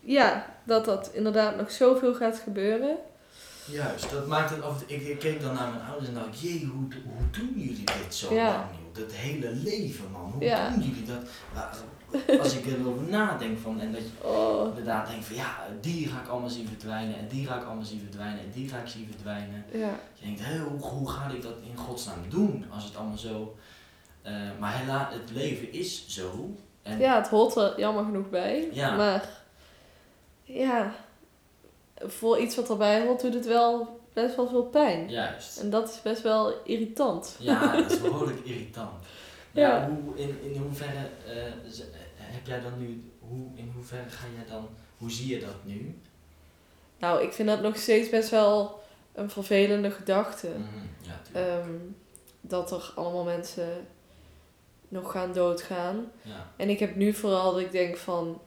[0.00, 2.96] ja, dat dat inderdaad nog zoveel gaat gebeuren.
[3.64, 4.82] Juist, dat maakt het af.
[4.86, 8.14] Ik, ik keek dan naar mijn ouders en dacht, jee, hoe, hoe doen jullie dit
[8.14, 8.46] zo Ja.
[8.46, 9.04] lang, joh?
[9.04, 10.30] Dat hele leven, man.
[10.32, 10.68] Hoe Ja.
[10.68, 11.22] doen jullie dat?
[11.54, 11.76] Maar
[12.40, 16.20] Als ik erover nadenk van, en dat je Oh, inderdaad denkt van, ja, die ga
[16.20, 18.86] ik allemaal zien verdwijnen, en die ga ik allemaal zien verdwijnen, en die ga ik
[18.88, 19.64] zien verdwijnen.
[19.72, 19.90] ja.
[20.14, 23.56] Je denkt, hé, hoe, hoe ga ik dat in godsnaam doen als het allemaal zo...
[24.22, 26.54] eh, maar helaas, het leven is zo.
[26.82, 28.68] En ja, het hoort er jammer genoeg bij.
[28.72, 28.96] Ja.
[28.96, 29.28] Maar
[30.44, 30.94] ja,
[31.96, 35.10] voor iets wat erbij hoort doet het wel best wel veel pijn.
[35.10, 35.58] Juist.
[35.60, 37.36] En dat is best wel irritant.
[37.38, 38.92] Ja, dat is behoorlijk irritant.
[39.52, 39.68] Ja.
[39.76, 39.88] Ja.
[39.90, 41.52] hoe, in, in hoeverre eh,
[42.18, 44.68] heb jij dan nu, hoe, in hoeverre ga jij dan,
[44.98, 45.98] hoe zie je dat nu?
[46.98, 48.82] Nou, ik vind dat nog steeds best wel
[49.14, 50.48] een vervelende gedachte.
[50.48, 51.40] Mhm, Ja.
[51.40, 51.70] Ehm,
[52.40, 53.86] dat er allemaal mensen
[54.88, 56.10] nog gaan doodgaan.
[56.22, 56.50] ja.
[56.56, 58.40] En ik heb nu vooral dat ik denk van...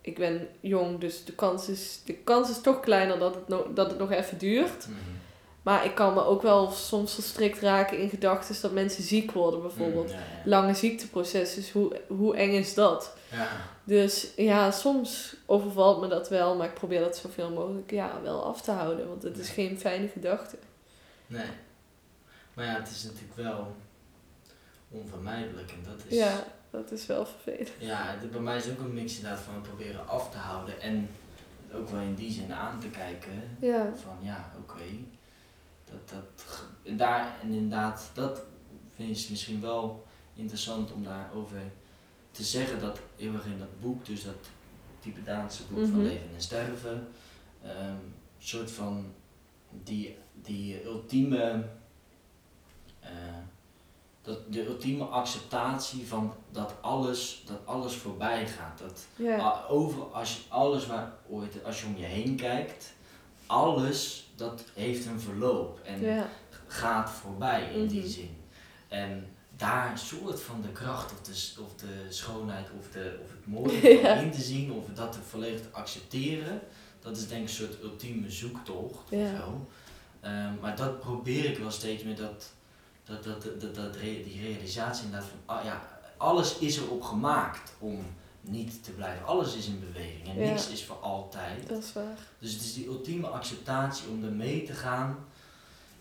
[0.00, 3.72] Ik ben jong, dus de kans is, de kans is toch kleiner dat het, no-
[3.74, 4.86] dat het nog even duurt.
[4.86, 4.96] Mhm.
[5.62, 9.62] Maar ik kan me ook wel soms verstrikt raken in gedachten dat mensen ziek worden
[9.62, 10.10] bijvoorbeeld.
[10.10, 10.22] Ja, ja.
[10.44, 13.16] Lange ziekteproces, dus hoe, hoe eng is dat?
[13.30, 13.48] Ja.
[13.84, 18.44] Dus ja, soms overvalt me dat wel, maar ik probeer dat zoveel mogelijk ja, wel
[18.44, 19.08] af te houden.
[19.08, 20.56] Want het is geen fijne gedachte.
[21.26, 21.46] Nee.
[22.54, 23.76] Maar ja, het is natuurlijk wel
[24.90, 26.16] onvermijdelijk en dat is...
[26.16, 27.70] Ja, dat is wel vervelend.
[27.78, 31.08] Ja, bij mij is ook een mix inderdaad van het proberen af te houden en
[31.74, 33.32] ook wel in die zin aan te kijken.
[33.60, 34.82] Ja, Van ja, oké.
[35.84, 38.42] Dat, dat, en daar, en inderdaad, dat
[38.94, 41.60] vind ik misschien wel interessant om daarover
[42.30, 42.80] te zeggen.
[42.80, 44.48] Dat heel erg in dat boek, dus dat
[45.00, 46.02] Tibetaanse boek van Mhm.
[46.02, 47.08] leven en sterven.
[47.62, 49.12] Een soort van
[49.82, 51.64] die, die ultieme,
[53.00, 53.10] eh,
[54.22, 58.78] dat, de ultieme acceptatie van dat alles, dat alles voorbij gaat.
[58.78, 59.06] Dat.
[59.40, 62.92] Ah, over, als je alles waar ooit, als je om je heen kijkt,
[63.46, 66.26] alles dat heeft een verloop en
[66.66, 68.08] gaat voorbij in die Mhm.
[68.10, 68.36] zin.
[68.88, 73.30] En daar een soort van de kracht of de, of de schoonheid of, de, of
[73.30, 74.14] het mooie Ja.
[74.14, 76.60] in te zien of dat te volledig te accepteren,
[77.00, 79.18] dat is denk ik een soort ultieme zoektocht Ja.
[79.32, 79.66] of zo.
[80.20, 82.52] Ehm, maar dat probeer ik wel steeds meer, dat,
[83.08, 88.06] dat, dat, dat, dat, die realisatie inderdaad van, ah, ja, alles is erop gemaakt om
[88.40, 89.26] niet te blijven.
[89.26, 90.50] Alles is in beweging en Ja.
[90.50, 91.68] niks is voor altijd.
[91.68, 92.18] Dat is waar.
[92.38, 95.18] Dus het is die ultieme acceptatie om er mee te gaan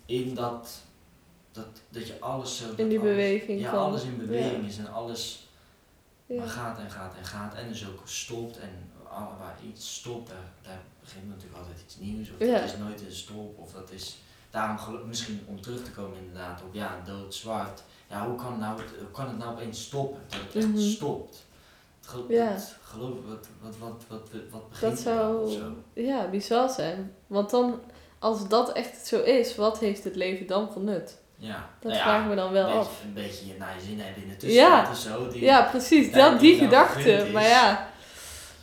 [0.05, 0.69] in dat,
[1.51, 2.63] dat, dat je alles zo...
[2.75, 4.67] In die alles- beweging Ja, van- alles in beweging ja.
[4.67, 5.47] is en alles
[6.25, 6.35] Ja.
[6.37, 8.69] maar gaat en gaat en gaat en dus ook stopt en
[9.39, 13.11] waar iets stopt, daar, daar begint natuurlijk altijd iets nieuws of dat is nooit een
[13.11, 14.17] stop of dat is...
[14.51, 14.77] Daarom
[15.07, 17.83] misschien om terug te komen inderdaad op ja, dood, zwart.
[18.09, 20.21] Ja, hoe kan, het nou, hoe kan het nou opeens stoppen?
[20.29, 20.77] Dat het echt Mhm.
[20.79, 21.45] stopt.
[22.27, 22.45] Ja.
[22.45, 25.75] het geloof wat, wat, wat, wat, wat begint Dat er zou zo?
[25.93, 27.13] ja, bizar zijn.
[27.27, 27.79] Want dan,
[28.19, 31.17] als dat echt zo is, wat heeft het leven dan voor nut?
[31.35, 31.53] Ja.
[31.79, 33.01] Dat Nou ja, vragen we dan wel een beetje, af.
[33.03, 34.81] Een beetje je naar je zin hebben in de Ja.
[34.85, 35.31] tussentijd of zo.
[35.31, 36.09] Die, Ja, precies.
[36.13, 37.29] Ja, Dat, die die gedachte.
[37.33, 37.89] Maar ja,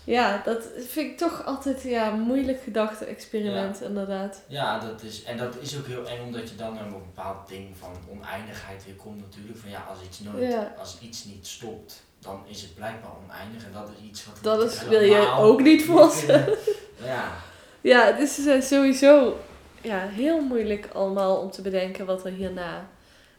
[0.05, 4.43] ja, dat vind ik toch altijd ja, een moeilijk gedachte-experiment, inderdaad.
[4.47, 7.49] Ja, dat is, en dat is ook heel eng omdat je dan op een bepaald
[7.49, 9.59] ding van oneindigheid weer komt natuurlijk.
[9.59, 10.75] Van ja, als iets, nooit, Ja.
[10.79, 13.65] als iets niet stopt, dan is het blijkbaar oneindig.
[13.65, 16.49] En dat is iets wat Dat is, wil je ook niet kunnen.
[17.05, 17.33] Ja,
[17.81, 19.39] Ja, het is eh, sowieso
[19.81, 22.89] ja, heel moeilijk allemaal om te bedenken wat er hierna...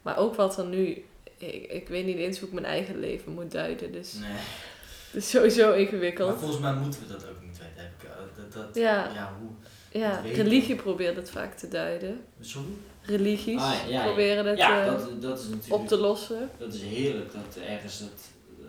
[0.01, 1.05] Maar ook wat er nu...
[1.37, 4.29] Ik, ik weet niet eens hoe ik mijn eigen leven moet duiden, dus nee.
[5.15, 6.39] Het is sowieso Maar ingewikkeld.
[6.39, 7.73] volgens mij moeten we dat ook niet weten.
[7.75, 9.11] Heb ik, eh, dat, dat, Ja.
[9.13, 9.49] ja, hoe...
[10.01, 12.21] Ja, religie probeert het vaak te duiden.
[12.39, 12.67] Sorry?
[13.01, 15.73] Religies Ah, ja, proberen het ja, eh, dat, dat is natuurlijk...
[15.81, 16.49] op te lossen.
[16.57, 18.09] Dat is heerlijk, dat ergens, dat,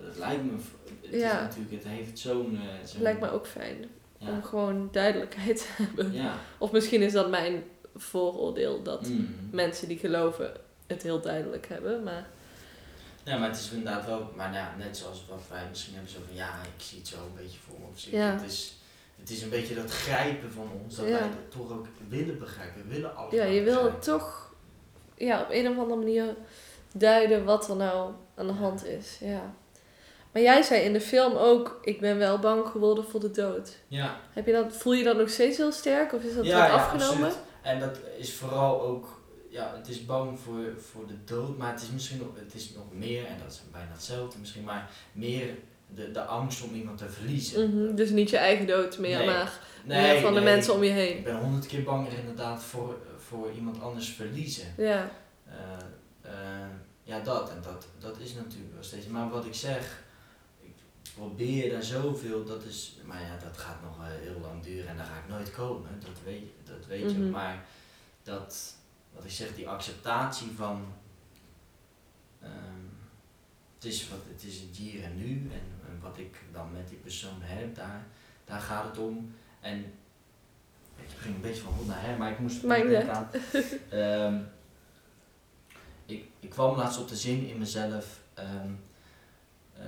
[0.07, 0.51] het lijkt me,
[1.03, 2.55] het is natuurlijk, het heeft zo'n...
[2.63, 3.85] eh, zo'n- lijkt me ook fijn
[4.19, 6.13] om gewoon duidelijkheid te hebben.
[6.59, 7.63] Of misschien is dat mijn
[7.97, 9.29] vooroordeel dat Mm.
[9.51, 10.53] mensen die geloven
[10.87, 12.03] het heel duidelijk hebben.
[12.03, 12.27] Maar
[13.27, 16.13] Ja, maar het is inderdaad wel, maar nou ja, net zoals wat wij misschien hebben,
[16.13, 17.87] zo van ja, ik zie het zo een beetje voor me.
[17.93, 18.09] Of zo.
[18.17, 18.33] Ja.
[18.33, 18.77] Het, is,
[19.21, 21.11] het is een beetje dat grijpen van ons, dat Ja.
[21.13, 24.53] wij het toch ook willen begrijpen, we willen alles ja, je wil toch
[25.15, 26.35] ja, op een of andere manier
[26.93, 29.17] duiden wat er nou aan de hand is.
[29.21, 29.55] Ja.
[30.33, 33.77] Maar jij zei in de film ook, ik ben wel bang geworden voor de dood.
[33.89, 36.59] Ja, Heb je dat, voel je dat nog steeds heel sterk of is dat ja,
[36.59, 37.25] wat ja, afgenomen?
[37.27, 37.37] absoluut.
[37.63, 39.16] En dat is vooral ook,
[39.57, 42.73] ja, het is bang voor, voor de dood, maar het is misschien nog, het is
[42.75, 45.55] nog meer, en dat is bijna hetzelfde misschien, maar meer
[45.95, 47.71] de, de angst om iemand te verliezen.
[47.71, 49.27] Mhm, Dus niet je eigen dood meer, Nee.
[49.27, 51.23] maar meer van de nee, mensen om je Ik heen.
[51.23, 54.75] ben honderd keer banger inderdaad voor, voor iemand anders verliezen.
[54.77, 55.11] Ja,
[55.49, 55.55] Eh,
[56.33, 56.69] eh,
[57.03, 57.51] ja, dat.
[57.51, 59.07] En dat, dat is natuurlijk wel steeds.
[59.07, 60.03] Maar wat ik zeg,
[60.63, 60.73] ik
[61.15, 62.97] probeer daar zoveel, dat is.
[63.05, 65.91] Maar ja, dat gaat nog heel lang duren en daar ga ik nooit komen.
[66.01, 67.31] Dat weet, dat weet je Mhm.
[67.31, 67.65] Maar
[68.23, 68.76] dat,
[69.17, 70.85] wat ik zeg, die acceptatie van.
[72.43, 72.85] ehm,
[73.75, 76.89] het, is wat, het is het hier en nu en, en wat ik dan met
[76.89, 78.07] die persoon heb, daar,
[78.45, 79.35] daar gaat het om.
[79.61, 79.79] En
[80.97, 83.29] ik ging een beetje van hond naar her, maar ik moest denken aan.
[83.91, 84.41] Ehm,
[86.07, 88.21] ik, ik kwam laatst op de zin in mezelf.
[88.35, 88.71] ehm,
[89.75, 89.85] eh,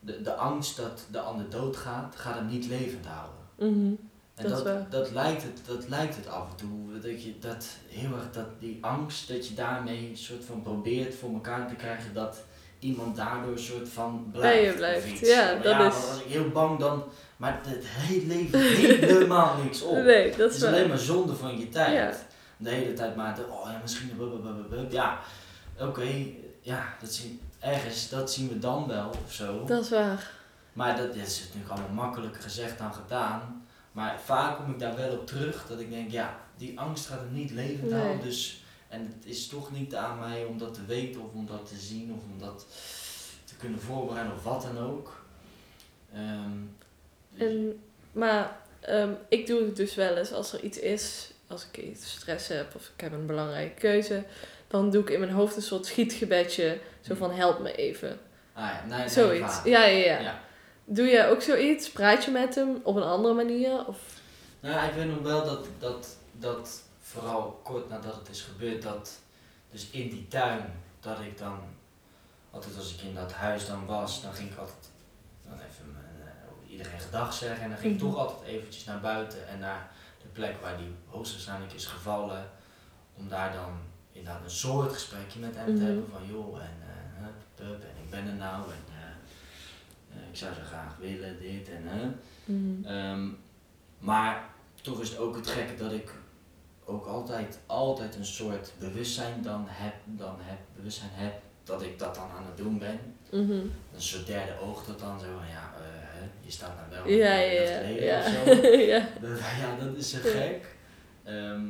[0.00, 3.36] de, de angst dat de ander doodgaat, gaat hem niet levend houden.
[3.56, 3.92] mhm,
[4.38, 6.98] En Dat is dat, lijkt het, dat lijkt het af en toe.
[7.00, 11.14] Dat je dat heel erg, dat die angst, dat je daarmee een soort van probeert
[11.14, 12.36] voor elkaar te krijgen dat
[12.78, 14.56] iemand daardoor een soort van blijft.
[14.58, 17.04] Bij je blijft, ja, Maar dat ja, is- was ik heel bang dan,
[17.36, 19.94] maar het hele leven helemaal niks op.
[19.96, 21.92] nee, dat Het is is alleen maar zonde van je tijd.
[21.92, 22.12] Ja.
[22.56, 24.10] De hele tijd maar, oh ja, misschien,
[24.90, 25.18] ja,
[25.80, 26.06] oké,
[26.60, 29.64] ja, dat zien, ergens, dat zien we dan wel of zo.
[29.64, 30.30] Dat is waar.
[30.72, 33.57] Maar dat is natuurlijk allemaal makkelijker gezegd dan gedaan.
[33.92, 37.20] Maar vaak kom ik daar wel op terug, dat ik denk, ja, die angst gaat
[37.20, 38.00] het niet levend Nee.
[38.00, 38.20] houden.
[38.24, 41.68] Dus, en het is toch niet aan mij om dat te weten of om dat
[41.68, 42.66] te zien of om dat
[43.44, 45.22] te kunnen voorbereiden of wat dan ook.
[46.14, 46.50] Ehm,
[47.30, 47.80] dus- En,
[48.12, 52.10] maar ehm, ik doe het dus wel eens als er iets is, als ik iets
[52.10, 54.24] stress heb of ik heb een belangrijke keuze,
[54.68, 58.18] dan doe ik in mijn hoofd een soort schietgebedje, zo van help me even.
[58.52, 59.60] ah ja, nee, nee, Zoiets.
[59.64, 60.20] ja, ja.
[60.20, 60.40] Ja.
[60.90, 61.90] Doe jij ook zoiets?
[61.90, 63.86] Praat je met hem op een andere manier?
[63.86, 63.98] Of...
[64.60, 68.82] Nou, ja, ik weet nog wel dat, dat, dat vooral kort nadat het is gebeurd,
[68.82, 69.18] dat
[69.70, 70.64] dus in die tuin,
[71.00, 71.58] dat ik dan,
[72.50, 74.88] altijd als ik in dat huis dan was, dan ging ik altijd
[75.48, 77.62] dan even mijn, eh, iedereen gedag zeggen.
[77.62, 78.10] En dan ging ik Mhm.
[78.10, 79.90] toch altijd eventjes naar buiten en naar
[80.22, 82.50] de plek waar die hoogstwaarschijnlijk is gevallen.
[83.14, 83.72] Om daar dan
[84.12, 85.84] inderdaad een soort gesprekje met hem te Mhm.
[85.84, 86.76] hebben van joh, en,
[87.22, 88.97] hup, hup, en ik ben er nou en eh,
[90.38, 92.06] zou zo graag willen, dit en hè.
[92.44, 92.84] Mhm.
[92.84, 93.28] Ehm,
[93.98, 94.44] maar
[94.82, 96.12] toch is het ook het gekke dat ik
[96.84, 101.32] ook altijd, altijd een soort bewustzijn dan heb, dan heb, bewustzijn heb
[101.64, 102.98] dat ik dat dan aan het doen ben.
[103.30, 103.50] Mhm.
[103.94, 107.34] Een soort derde oog dat dan zo van ja, eh, je staat nou wel Ja,
[107.34, 107.78] ja, ja.
[107.78, 108.18] geleden Ja.
[108.18, 108.66] of zo.
[108.92, 109.08] ja.
[109.20, 110.76] Dat- ja, dat is zo gek.
[111.24, 111.62] Ehm,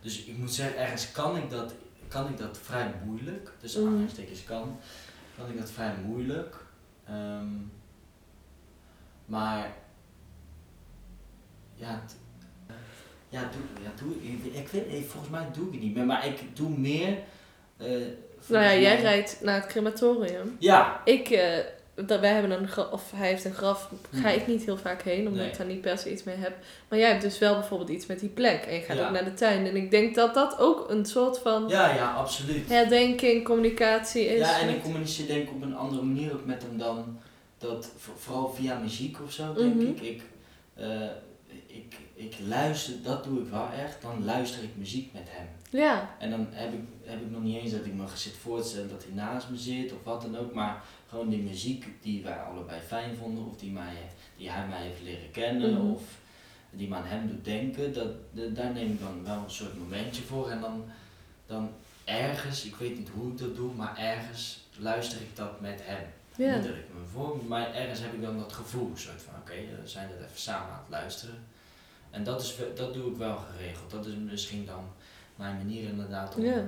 [0.00, 1.74] dus ik moet zeggen, ergens kan ik dat,
[2.08, 3.52] kan ik dat vrij moeilijk.
[3.60, 3.86] Dus Mhm.
[3.86, 4.78] aanhalingstekens kan,
[5.36, 6.56] kan ik dat vrij moeilijk.
[7.06, 7.46] Ehm,
[9.28, 9.72] maar
[11.74, 12.02] ja,
[13.28, 14.14] ja, doe, ja doe,
[14.52, 17.18] ik, weet, volgens mij doe ik het niet meer, maar ik doe meer.
[17.76, 17.86] eh,
[18.46, 20.56] Nou ja, jij rijdt naar het crematorium.
[20.58, 21.58] Ja, Ik, eh,
[22.06, 24.38] dat, wij hebben een graf, of hij heeft een graf, ga Hmm.
[24.40, 25.50] ik niet heel vaak heen, omdat Nee.
[25.50, 26.52] ik daar niet per se iets mee heb.
[26.88, 29.06] Maar jij hebt dus wel bijvoorbeeld iets met die plek en je gaat Ja.
[29.06, 29.66] ook naar de tuin.
[29.66, 32.68] En ik denk dat dat ook een soort van ja, ja, absoluut.
[32.68, 34.38] herdenking, communicatie is.
[34.38, 37.18] Ja, en ik communiceer denk ik op een andere manier ook met hem dan
[37.58, 39.86] dat, vo- vooral via muziek of zo, denk Mhm.
[39.86, 40.00] ik.
[40.00, 40.22] Ik,
[40.74, 41.06] eh,
[41.66, 41.96] ik.
[42.14, 45.46] ik luister, dat doe ik wel echt, dan luister ik muziek met hem.
[45.70, 48.62] Ja, En dan heb ik, heb ik nog niet eens dat ik me zit voor
[48.62, 51.86] te stellen dat hij naast me zit of wat dan ook, maar gewoon die muziek
[52.02, 53.94] die wij allebei fijn vonden of die, mij,
[54.36, 55.90] die hij mij heeft leren kennen Mhm.
[55.90, 56.02] of
[56.70, 59.78] die me aan hem doet denken, dat, de- daar neem ik dan wel een soort
[59.78, 60.84] momentje voor en dan,
[61.46, 61.70] dan
[62.04, 66.06] ergens, ik weet niet hoe ik dat doe, maar ergens luister ik dat met hem.
[66.38, 66.54] Ja.
[66.54, 69.88] Dat ik me voor, maar ergens heb ik dan dat gevoel, soort van oké, we
[69.88, 71.44] zijn dat even samen aan het luisteren.
[72.10, 73.90] En dat, is, dat doe ik wel geregeld.
[73.90, 74.84] Dat is misschien dan
[75.36, 76.64] mijn manier inderdaad om, Ja.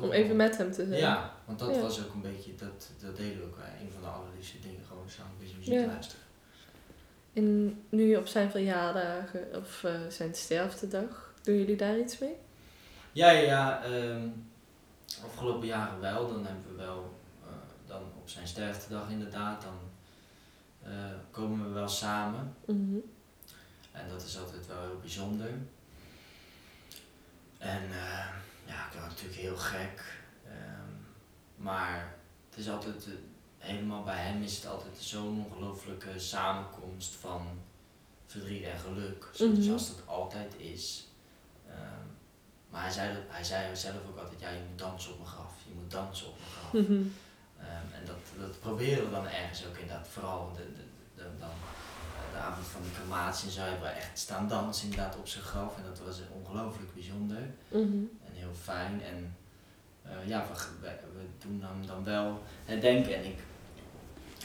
[0.00, 1.00] Om even met hem te zijn.
[1.00, 1.80] Ja, want dat Ja.
[1.80, 3.64] was ook een beetje, dat, dat deden we ook wel.
[3.80, 6.22] Een van de allerliefste dingen, gewoon samen een beetje muziek luisteren.
[7.32, 12.34] En nu op zijn verjaardagen of eh, zijn sterftedag, doen jullie daar iets mee?
[13.12, 14.28] Ja, ja, ehm,
[15.24, 16.28] afgelopen jaren wel.
[16.28, 17.17] Dan hebben we wel, eh,
[18.28, 19.78] op zijn sterftedag inderdaad, dan
[20.82, 22.54] eh, komen we wel samen.
[22.66, 22.96] Mhm.
[23.92, 25.50] En dat is altijd wel heel bijzonder.
[27.58, 28.26] En eh,
[28.64, 30.16] ja, ik ben natuurlijk heel gek.
[30.46, 30.92] ehm,
[31.56, 32.14] maar
[32.50, 33.12] het is altijd, eh,
[33.58, 37.46] helemaal bij hem is het altijd zo'n ongelooflijke samenkomst van
[38.26, 39.28] verdriet en geluk.
[39.32, 39.58] Zoals
[39.88, 39.96] Mhm.
[39.96, 41.06] dat altijd is.
[41.68, 42.06] Ehm,
[42.70, 45.52] maar hij zei, hij zei zelf ook altijd, ja je moet dansen op mijn graf.
[45.68, 46.72] Je moet dansen op mijn graf.
[46.72, 47.02] Mhm.
[48.38, 50.08] Dat, dat proberen we dan ergens ook inderdaad.
[50.08, 50.82] Vooral de, de,
[51.14, 51.48] de, dan,
[52.32, 55.44] de avond van de crematie en zo hebben we echt staan dansen inderdaad op zijn
[55.44, 55.76] graf.
[55.76, 58.02] En dat was ongelooflijk bijzonder Mhm.
[58.26, 59.02] en heel fijn.
[59.02, 59.36] En
[60.02, 60.46] eh, ja,
[60.80, 63.14] we, we, doen hem dan wel herdenken.
[63.14, 63.38] En ik,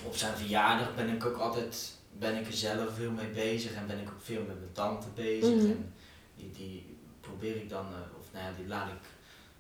[0.04, 3.74] op zijn verjaardag ben ik ook altijd ben ik er zelf veel mee bezig.
[3.74, 5.56] En ben ik ook veel met mijn tante bezig.
[5.56, 5.66] Mhm.
[5.66, 5.94] En
[6.36, 9.02] die, die probeer ik dan, eh, of nou ja, die laat ik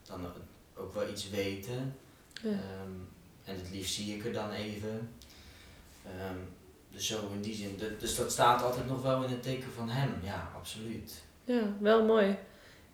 [0.07, 0.25] dan
[0.75, 1.95] ook wel iets weten.
[2.41, 2.49] Ja.
[2.49, 2.91] Ehm,
[3.45, 5.09] en het liefst zie ik er dan even.
[6.05, 6.35] Ehm,
[6.91, 7.77] dus zo in die zin.
[7.77, 10.11] De- dus dat staat altijd nog wel in het teken van hem.
[10.23, 11.23] Ja, absoluut.
[11.45, 12.37] ja, wel mooi.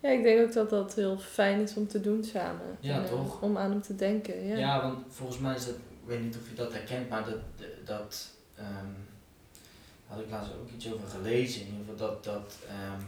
[0.00, 2.76] Ja, ik denk ook dat dat heel fijn is om te doen samen.
[2.80, 3.42] Ja, En, eh, toch?
[3.42, 4.56] Om aan hem te denken, ja.
[4.56, 4.82] Ja.
[4.82, 7.38] want volgens mij is dat, ik weet niet of je dat herkent, maar dat,
[7.84, 8.86] dat ehm,
[10.06, 11.60] had ik laatst ook iets over gelezen.
[11.60, 13.00] In ieder geval dat, dat ehm,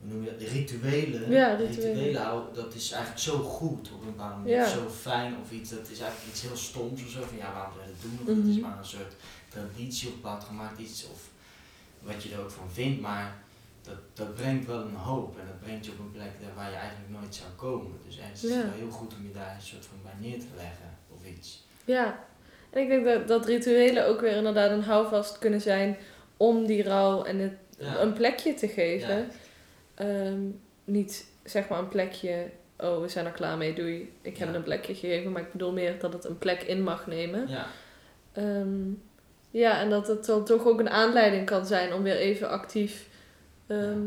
[0.00, 1.94] hoe noem je dat, de rituelen, Ja, rituelen.
[1.94, 4.68] rituelen houden, dat is eigenlijk zo goed op een bepaalde manier, Ja.
[4.68, 7.72] zo fijn of iets, dat is eigenlijk iets heel stoms of zo, van ja, waarom
[7.80, 8.68] je dat doen, of het is Mhm.
[8.68, 9.12] maar een soort
[9.48, 11.28] traditie of bepaald gemaakt iets, of
[12.00, 13.36] wat je er ook van vindt, maar
[13.82, 16.76] dat, dat brengt wel een hoop en dat brengt je op een plek waar je
[16.76, 17.92] eigenlijk nooit zou komen.
[18.06, 18.56] Dus ergens is Ja.
[18.56, 21.26] het wel heel goed om je daar een soort van bij neer te leggen of
[21.36, 21.64] iets.
[21.84, 22.24] Ja,
[22.70, 25.96] en ik denk dat, dat rituelen ook weer inderdaad een houvast kunnen zijn
[26.36, 28.00] om die rouw en het, Ja.
[28.00, 29.28] een plekje te geven.
[30.00, 30.40] Ehm,
[30.84, 34.54] niet zeg maar een plekje, oh we zijn er klaar mee, doei, ik heb Ja.
[34.54, 37.48] een plekje gegeven, maar ik bedoel meer dat het een plek in mag nemen.
[37.48, 37.66] Ja,
[38.32, 38.78] Ehm,
[39.50, 43.08] ja, en dat het dan toch ook een aanleiding kan zijn om weer even actief
[43.66, 44.00] ehm,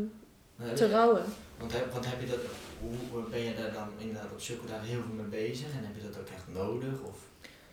[0.74, 1.22] te rouwen.
[1.58, 2.38] want, heb, want heb je dat,
[2.80, 5.96] hoe ben je daar dan inderdaad op zulke daar heel veel mee bezig en heb
[5.96, 7.02] je dat ook echt nodig?
[7.06, 7.16] Of?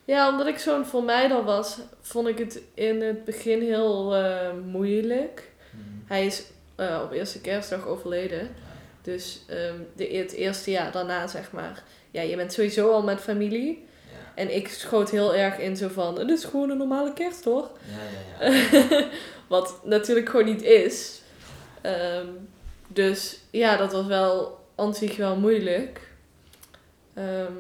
[0.05, 5.51] Ja, omdat ik zo'n vermijder was, vond ik het in het begin heel eh, moeilijk.
[6.05, 6.43] Hij is
[6.81, 8.49] eh, op eerste kerstdag overleden.
[9.01, 11.83] Dus ehm, de, het eerste jaar daarna, zeg maar.
[12.11, 13.87] Ja, je bent sowieso al met familie.
[14.11, 17.43] Ja, En ik schoot heel erg in zo van, het is gewoon een normale kerst,
[17.43, 17.69] hoor.
[18.39, 18.55] ja, ja.
[18.89, 19.07] ja.
[19.47, 21.21] Wat natuurlijk gewoon niet is.
[21.81, 22.27] Ehm,
[22.87, 26.11] dus ja, dat was wel aan zich wel moeilijk.
[27.13, 27.53] Ehm,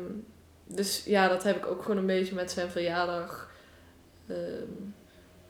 [0.65, 3.51] dus ja, dat heb ik ook gewoon een beetje met zijn verjaardag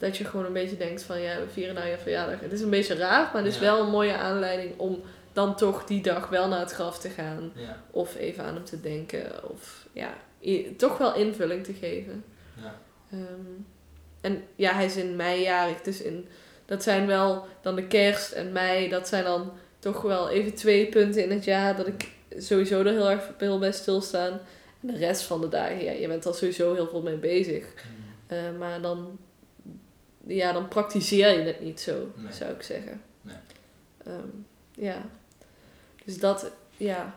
[0.02, 2.40] dat je gewoon een beetje denkt van ja, we vieren nou je verjaardag.
[2.40, 3.62] Het is een beetje raar, maar het is Ja.
[3.62, 5.02] wel een mooie aanleiding om
[5.34, 7.52] dan toch die dag wel naar het graf te gaan.
[7.56, 7.84] Ja.
[7.92, 9.50] Of even aan hem te denken.
[9.52, 10.14] Of ja,
[10.78, 12.24] toch wel invulling te geven.
[12.62, 12.80] Ja.
[13.12, 13.62] Ehm,
[14.22, 15.82] en ja, hij is in mei jarig.
[15.82, 16.28] Dus in,
[16.66, 18.90] dat zijn wel dan de kerst en mei.
[18.90, 22.92] Dat zijn dan toch wel even twee punten in het jaar dat ik sowieso er
[22.92, 24.32] heel erg veel bij stilstaan.
[24.82, 27.64] En de rest van de dagen, ja, je bent er sowieso heel veel mee bezig.
[27.66, 28.38] Mm.
[28.38, 29.20] Eh, maar dan,
[30.28, 32.32] ja, dan praktiseer je het niet zo, Nee.
[32.34, 33.02] zou ik zeggen.
[33.22, 33.36] Nee.
[34.06, 34.28] Ehm,
[34.76, 35.02] ja.
[36.06, 37.16] Dus dat, ja.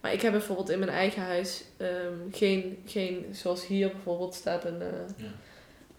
[0.00, 4.64] Maar ik heb bijvoorbeeld in mijn eigen huis ehm, geen, geen, zoals hier bijvoorbeeld staat
[4.64, 5.30] een, eh, Ja.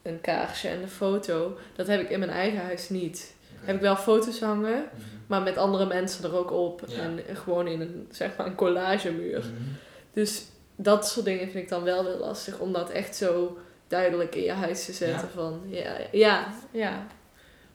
[0.01, 1.57] een kaarsje en een foto.
[1.75, 3.33] Dat heb ik in mijn eigen huis niet.
[3.55, 5.01] Heb ik wel foto's hangen, Mhm.
[5.27, 6.83] maar met andere mensen er ook op.
[6.87, 6.97] Ja.
[7.01, 9.39] En gewoon in een, zeg maar, een collagemuur.
[9.39, 9.61] Mhm.
[10.13, 12.59] Dus dat soort dingen vind ik dan wel weer lastig.
[12.59, 13.57] Om dat echt zo
[13.95, 15.27] duidelijk in je huis te zetten.
[15.27, 15.33] Ja.
[15.33, 17.07] Van, ja, ja, ja.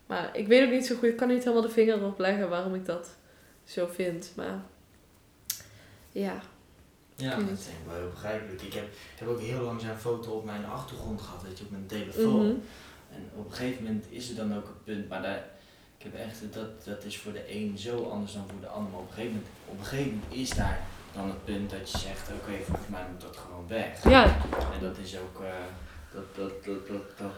[0.06, 1.08] Maar ik weet ook niet zo goed.
[1.08, 3.16] Ik kan niet helemaal de vinger erop leggen waarom ik dat
[3.64, 4.32] zo vind.
[4.36, 4.62] Maar
[6.12, 6.40] ja.
[7.16, 8.62] Ja, dat is denk ik wel heel begrijpelijk.
[8.62, 11.64] Ik heb, ik heb ook heel lang zo'n foto op mijn achtergrond gehad, weet je,
[11.64, 12.46] op mijn telefoon.
[12.46, 12.56] Mhm.
[13.14, 15.44] En op een gegeven moment is er dan ook een punt, maar daar,
[15.98, 18.90] ik heb echt, dat, dat is voor de een zo anders dan voor de ander.
[18.90, 20.80] Maar op een gegeven moment, op een gegeven moment is daar
[21.12, 24.04] dan het punt dat je zegt, oké, volgens mij moet dat gewoon weg.
[24.04, 24.24] Ja,
[24.74, 25.48] En dat is ook, eh,
[26.12, 27.30] dat, dat, dat, dat, dat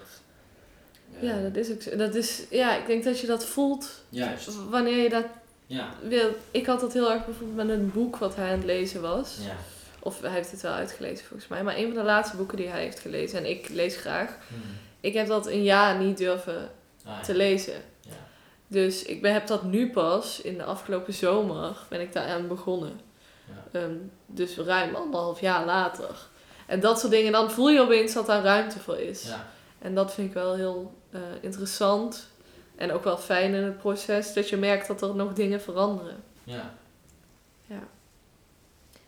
[1.17, 1.97] eh, ja, dat is ook zo.
[1.97, 5.25] Dat is, ja, ik denk dat je dat voelt Juist, wanneer je dat
[5.67, 6.31] ja, wil.
[6.51, 9.39] Ik had dat heel erg bijvoorbeeld met een boek wat hij aan het lezen was.
[9.41, 9.57] ja.
[10.05, 11.63] Of hij heeft het wel uitgelezen volgens mij.
[11.63, 13.39] Maar een van de laatste boeken die hij heeft gelezen.
[13.39, 14.37] En ik lees graag.
[14.49, 14.61] Mhm.
[15.01, 16.71] Ik heb dat een jaar niet durven
[17.05, 17.21] Ah, ja.
[17.21, 17.75] te lezen.
[18.01, 18.11] Ja.
[18.67, 23.01] Dus ik ben, heb dat nu pas, in de afgelopen zomer, ben ik daaraan begonnen.
[23.73, 23.81] Ja.
[23.81, 23.95] Ehm,
[24.27, 26.29] dus ruim anderhalf jaar later.
[26.73, 29.23] En dat soort dingen, dan voel je opeens dat daar ruimte voor is.
[29.23, 29.47] Ja.
[29.79, 32.27] En dat vind ik wel heel eh, interessant.
[32.77, 36.23] En ook wel fijn in het proces, dat je merkt dat er nog dingen veranderen.
[36.45, 36.75] ja.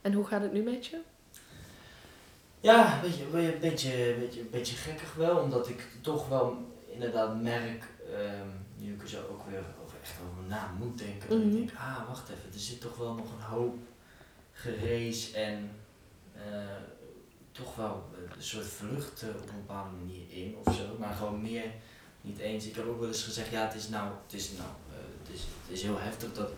[0.01, 0.99] En hoe gaat het nu met je?
[2.61, 6.57] Ja, weet je, een beetje, beetje, een beetje gekkig wel, omdat ik toch wel
[6.87, 8.47] inderdaad merk, ehm,
[8.77, 11.49] nu ik er zo ook weer over, echt over na moet denken, dat Mhm.
[11.49, 13.77] ik denk, ah, wacht even, er zit toch wel nog een hoop
[14.53, 15.71] gerees en
[16.35, 16.43] eh,
[17.55, 18.05] toch wel
[18.37, 21.71] een soort vlucht eh, op een bepaalde manier in of zo, maar gewoon meer
[22.21, 22.67] niet eens.
[22.67, 25.35] Ik heb ook wel eens gezegd, ja, het is nou, het is nou, eh, het,
[25.35, 26.51] is, het is heel heftig dat,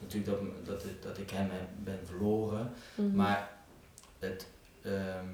[0.00, 2.72] natuurlijk dat, dat, ik- dat ik hem heb- ben verloren.
[2.94, 3.14] Mhm.
[3.16, 3.50] Maar
[4.18, 4.46] het,
[4.82, 5.26] ehm,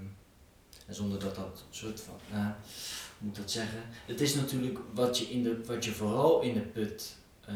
[0.87, 2.53] en zonder dat dat soort van, nou, hoe
[3.19, 3.83] moet ik dat zeggen?
[4.07, 7.55] Het is natuurlijk wat je, in de, wat je vooral in de put eh,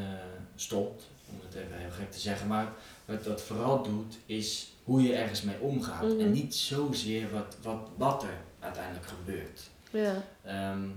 [0.55, 2.73] stopt, om het even heel gek te zeggen, maar
[3.05, 6.03] wat dat vooral doet, is hoe je ergens mee omgaat.
[6.03, 6.21] Mhm.
[6.21, 9.61] En niet zozeer wat, wat, wat er uiteindelijk gebeurt.
[9.91, 10.23] Ja.
[10.45, 10.89] Ehm,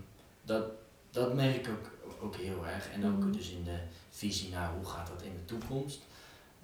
[0.44, 0.64] dat,
[1.12, 2.90] dat merk ik ook, ook heel erg.
[2.94, 3.32] En ook Mhm.
[3.32, 3.78] dus in de
[4.10, 6.00] visie naar hoe gaat dat in de toekomst.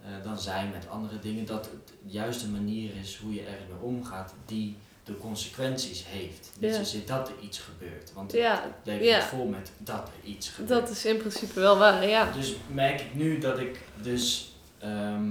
[0.03, 3.81] Eh, dan zijn met andere dingen dat het de juiste manier is hoe je ermee
[3.81, 6.51] omgaat die de consequenties heeft.
[6.59, 6.77] Niet Ja.
[6.77, 8.13] zozeer dat er iets gebeurt.
[8.13, 9.19] Want Ja, het ja.
[9.21, 10.79] zit vol met dat er iets gebeurt.
[10.81, 12.31] dat is in principe wel waar, ja.
[12.31, 15.29] Dus merk ik nu dat ik dus ehm,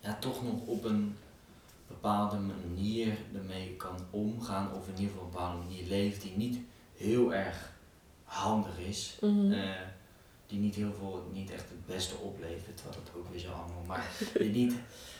[0.00, 1.16] ja, toch nog op een
[1.86, 6.32] bepaalde manier ermee kan omgaan, of in ieder geval op een bepaalde manier leef die
[6.36, 6.58] niet
[6.96, 7.72] heel erg
[8.24, 9.16] handig is.
[9.20, 9.52] Mhm.
[9.52, 9.70] eh,
[10.46, 13.82] die niet heel veel, niet echt het beste oplevert, wat het ook weer zo allemaal,
[13.86, 14.06] maar
[14.38, 14.74] die niet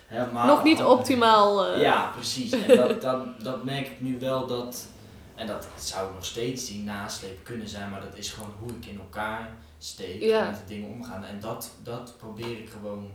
[0.08, 0.46] helemaal...
[0.46, 1.66] Nog niet optimaal.
[1.66, 2.52] eh, Ja, precies.
[2.52, 4.86] En dat, dat, dat merk ik nu wel dat,
[5.34, 8.86] en dat zou nog steeds die nasleep kunnen zijn, maar dat is gewoon hoe ik
[8.86, 10.40] in elkaar steek Ja.
[10.44, 11.24] en met de dingen omgaan.
[11.24, 13.10] En dat, dat probeer ik gewoon,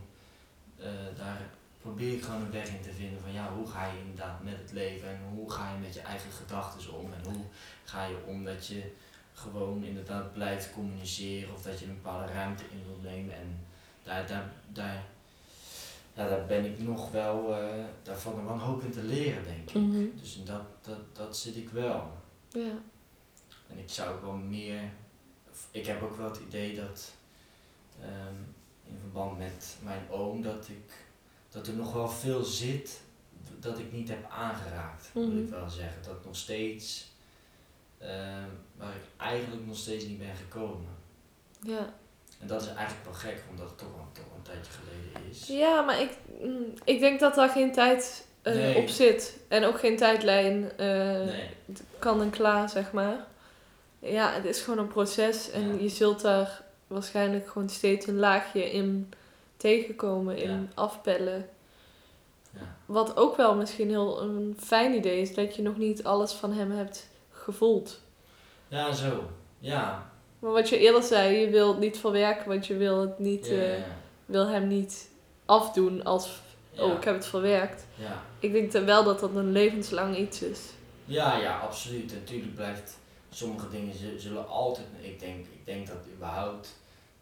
[0.78, 0.86] eh,
[1.16, 1.40] daar
[1.80, 4.56] probeer ik gewoon een weg in te vinden van ja, hoe ga je inderdaad met
[4.62, 7.42] het leven en hoe ga je met je eigen gedachten om en hoe
[7.84, 8.92] ga je om dat je
[9.34, 13.66] gewoon inderdaad blijft communiceren of dat je een bepaalde ruimte in wilt nemen en
[14.02, 15.02] daar, daar, daar,
[16.14, 19.02] ja, daar ben ik nog wel, eh daar valt nog wel een hoop in te
[19.02, 19.74] leren denk ik.
[19.74, 20.06] Mhm.
[20.20, 22.10] Dus in dat, dat, dat zit ik wel.
[22.48, 22.72] Ja.
[23.68, 24.80] En ik zou ook wel meer.
[25.70, 27.12] Ik heb ook wel het idee dat.
[28.00, 28.34] ehm,
[28.86, 31.04] in verband met mijn oom, dat ik.
[31.50, 33.00] dat er nog wel veel zit.
[33.60, 35.38] dat ik niet heb aangeraakt, wil Mhm.
[35.38, 36.02] ik wel zeggen.
[36.02, 37.12] Dat nog steeds.
[37.98, 40.88] ehm, waar ik eigenlijk nog steeds niet ben gekomen.
[41.62, 41.94] Ja.
[42.44, 45.46] En dat is eigenlijk wel gek, omdat het toch wel een tijdje geleden is.
[45.46, 46.10] ja, maar ik,
[46.42, 48.76] mm, ik denk dat daar geen tijd eh, Nee.
[48.76, 49.36] op zit.
[49.48, 50.86] En ook geen tijdlijn eh,
[51.24, 51.50] Nee.
[51.98, 53.26] kan en klaar, zeg maar.
[53.98, 55.50] Ja, het is gewoon een proces.
[55.50, 55.82] En Ja.
[55.82, 59.12] je zult daar waarschijnlijk gewoon steeds een laagje in
[59.56, 60.58] tegenkomen, in Ja.
[60.74, 61.48] afpellen.
[62.50, 62.76] Ja.
[62.86, 66.52] Wat ook wel misschien heel een fijn idee is, dat je nog niet alles van
[66.52, 68.00] hem hebt gevoeld.
[68.68, 69.30] Ja, zo.
[69.58, 70.10] Ja.
[70.44, 73.76] Maar wat je eerder zei, je wil niet verwerken, want je wil, het niet, ja,
[74.26, 75.08] wil hem niet
[75.44, 76.40] afdoen als,
[76.70, 76.82] ja.
[76.82, 77.86] oh, ik heb het verwerkt.
[77.94, 78.22] Ja.
[78.38, 80.60] Ik denk dan wel dat dat een levenslang iets is.
[81.04, 82.12] Ja, ja, absoluut.
[82.12, 82.98] Natuurlijk blijft
[83.30, 84.86] sommige dingen zullen altijd.
[85.00, 86.68] Ik denk, ik denk dat überhaupt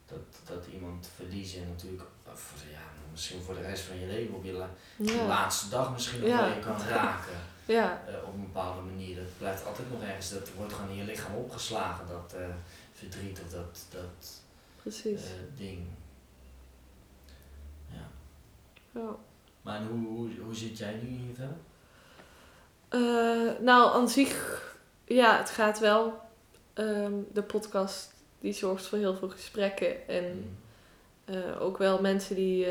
[0.07, 0.19] dat,
[0.57, 2.03] dat iemand verliezen natuurlijk,
[2.33, 2.79] of, ja,
[3.11, 6.29] misschien voor de rest van je leven op je la- Ja, laatste dag misschien nog
[6.29, 6.37] Ja.
[6.41, 7.33] wel je kan raken
[7.67, 9.17] ja, eh, op een bepaalde manier.
[9.17, 10.31] Dat blijft altijd nog ergens.
[10.31, 12.47] Dat wordt gewoon in je lichaam opgeslagen, dat eh,
[13.09, 14.41] verdriet of dat, dat
[14.83, 15.23] precies.
[15.25, 15.87] eh, ding.
[17.91, 18.09] Ja.
[19.01, 19.17] Ja.
[19.63, 21.57] Maar hoe, hoe, hoe zit jij nu in je vel?
[22.89, 24.63] Eh, nou, aan zich,
[25.05, 26.21] ja, het gaat wel.
[26.73, 30.57] Ehm, de podcast die zorgt voor heel veel gesprekken en Mm.
[31.35, 32.67] eh, ook wel mensen die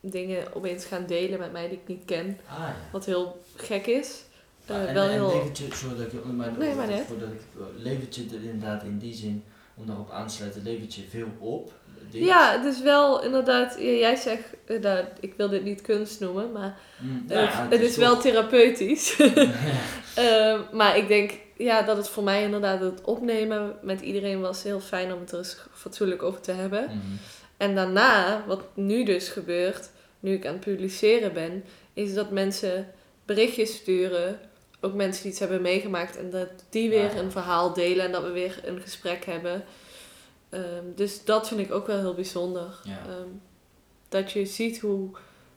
[0.00, 2.40] dingen opeens gaan delen met mij die ik niet ken.
[2.48, 2.76] Ah ja.
[2.92, 4.22] Wat heel gek is.
[4.68, 5.26] Eh, en, wel en heel...
[5.26, 7.04] levert je, sorry dat ik je, maar Nee, maar net.
[7.06, 7.40] voordat ik,
[7.76, 9.44] levert je er inderdaad in die zin,
[9.74, 11.72] om daarop aan te sluiten, levert je veel op?
[12.10, 12.24] Dit?
[12.24, 16.52] Ja, het is wel inderdaad, jij zegt, eh, nou, ik wil dit niet kunst noemen,
[16.52, 17.24] maar Mm,
[17.70, 19.16] het, is wel therapeutisch.
[20.14, 24.62] Eh, maar ik denk ja, dat het voor mij inderdaad het opnemen met iedereen was
[24.62, 26.82] heel fijn om het er eens fatsoenlijk over te hebben.
[26.84, 26.96] Mhm.
[27.56, 29.90] En daarna, wat nu dus gebeurt,
[30.20, 32.86] nu ik aan het publiceren ben, is dat mensen
[33.24, 34.38] berichtjes sturen.
[34.80, 38.22] Ook mensen die iets hebben meegemaakt en dat die weer een verhaal delen en dat
[38.22, 39.64] we weer een gesprek hebben.
[40.48, 42.80] Ehm, dus dat vind ik ook wel heel bijzonder.
[42.86, 43.28] Ehm,
[44.08, 45.10] dat je ziet hoe,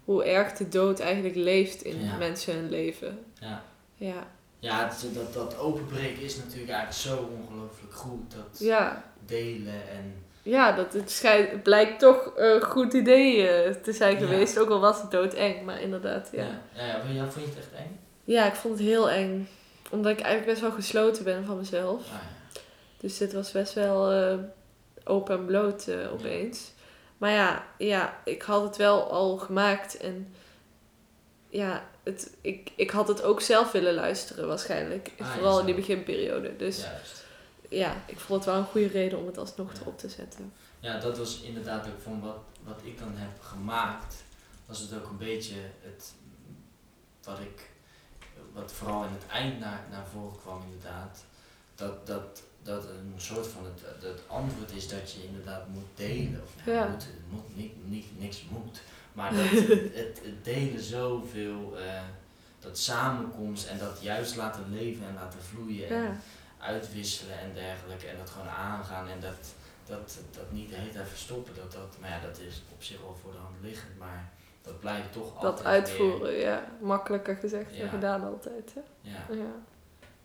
[0.05, 3.19] hoe erg de dood eigenlijk leeft in mensen hun leven.
[3.39, 3.63] Ja,
[3.95, 4.27] Ja,
[4.59, 8.31] ja het, is- dat, dat openbreken is natuurlijk eigenlijk zo ongelooflijk goed.
[8.35, 9.11] Dat ja.
[9.25, 10.13] delen en
[10.43, 14.25] ja dat het, schijnt, blijkt toch een goed idee eh, te zijn Ja.
[14.25, 14.59] geweest.
[14.59, 16.43] Ook al was het doodeng, maar inderdaad, ja.
[16.43, 16.61] ja.
[16.75, 17.99] Ja, ja, vond, je, vond je het echt eng?
[18.23, 19.49] Ja, ik vond het heel eng.
[19.89, 22.01] Omdat ik eigenlijk best wel gesloten ben van mezelf.
[22.01, 22.59] Ah, ja.
[22.97, 24.37] Dus dit was best wel eh,
[25.03, 26.71] open en bloot eh, opeens.
[27.17, 29.97] Maar ja, ja, ik had het wel al gemaakt.
[29.97, 30.33] En
[31.49, 35.11] ja, het, ik, ik had het ook zelf willen luisteren waarschijnlijk.
[35.19, 36.55] Ah, Vooral in die beginperiode.
[36.55, 37.23] Dus Juist.
[37.69, 40.53] ja, ik vond het wel een goede reden om het alsnog erop te zetten.
[40.79, 44.15] Ja, dat was inderdaad ook van wat, wat ik dan heb gemaakt,
[44.65, 46.13] was het ook een beetje het
[47.23, 47.69] wat ik,
[48.53, 51.23] wat vooral in het eind naar, naar voren kwam inderdaad,
[51.75, 56.41] dat, dat, dat een soort van het, het antwoord is dat je inderdaad moet delen.
[56.43, 56.97] Of nou, Ja.
[57.29, 58.81] moet, niet, niet, niks moet,
[59.13, 59.49] maar dat
[60.01, 62.01] het, delen zoveel, eh,
[62.59, 66.21] dat samenkomst en dat juist laten leven en laten vloeien en
[66.57, 69.53] uitwisselen en dergelijke en dat gewoon aangaan en dat,
[69.85, 71.55] dat, dat niet de hele tijd verstoppen.
[71.55, 74.29] Dat, dat, maar ja, dat is op zich wel voor de hand liggend, maar
[74.61, 76.67] dat blijft toch altijd dat uitvoeren, ja.
[76.81, 77.87] Makkelijker gezegd dan Ja.
[77.87, 78.73] gedaan altijd.
[78.73, 78.81] Hè?
[79.01, 79.35] Ja.
[79.35, 79.51] Ja.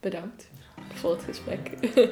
[0.00, 0.48] Bedankt
[0.94, 1.70] voor het gesprek.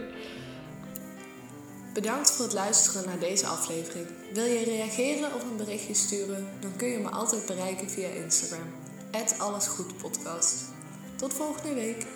[1.95, 4.07] Bedankt voor het luisteren naar deze aflevering.
[4.33, 6.47] Wil je reageren of een berichtje sturen?
[6.61, 8.67] Dan kun je me altijd bereiken via Instagram.
[9.39, 10.65] @allesgoedpodcast.
[11.17, 12.07] Tot volgende week.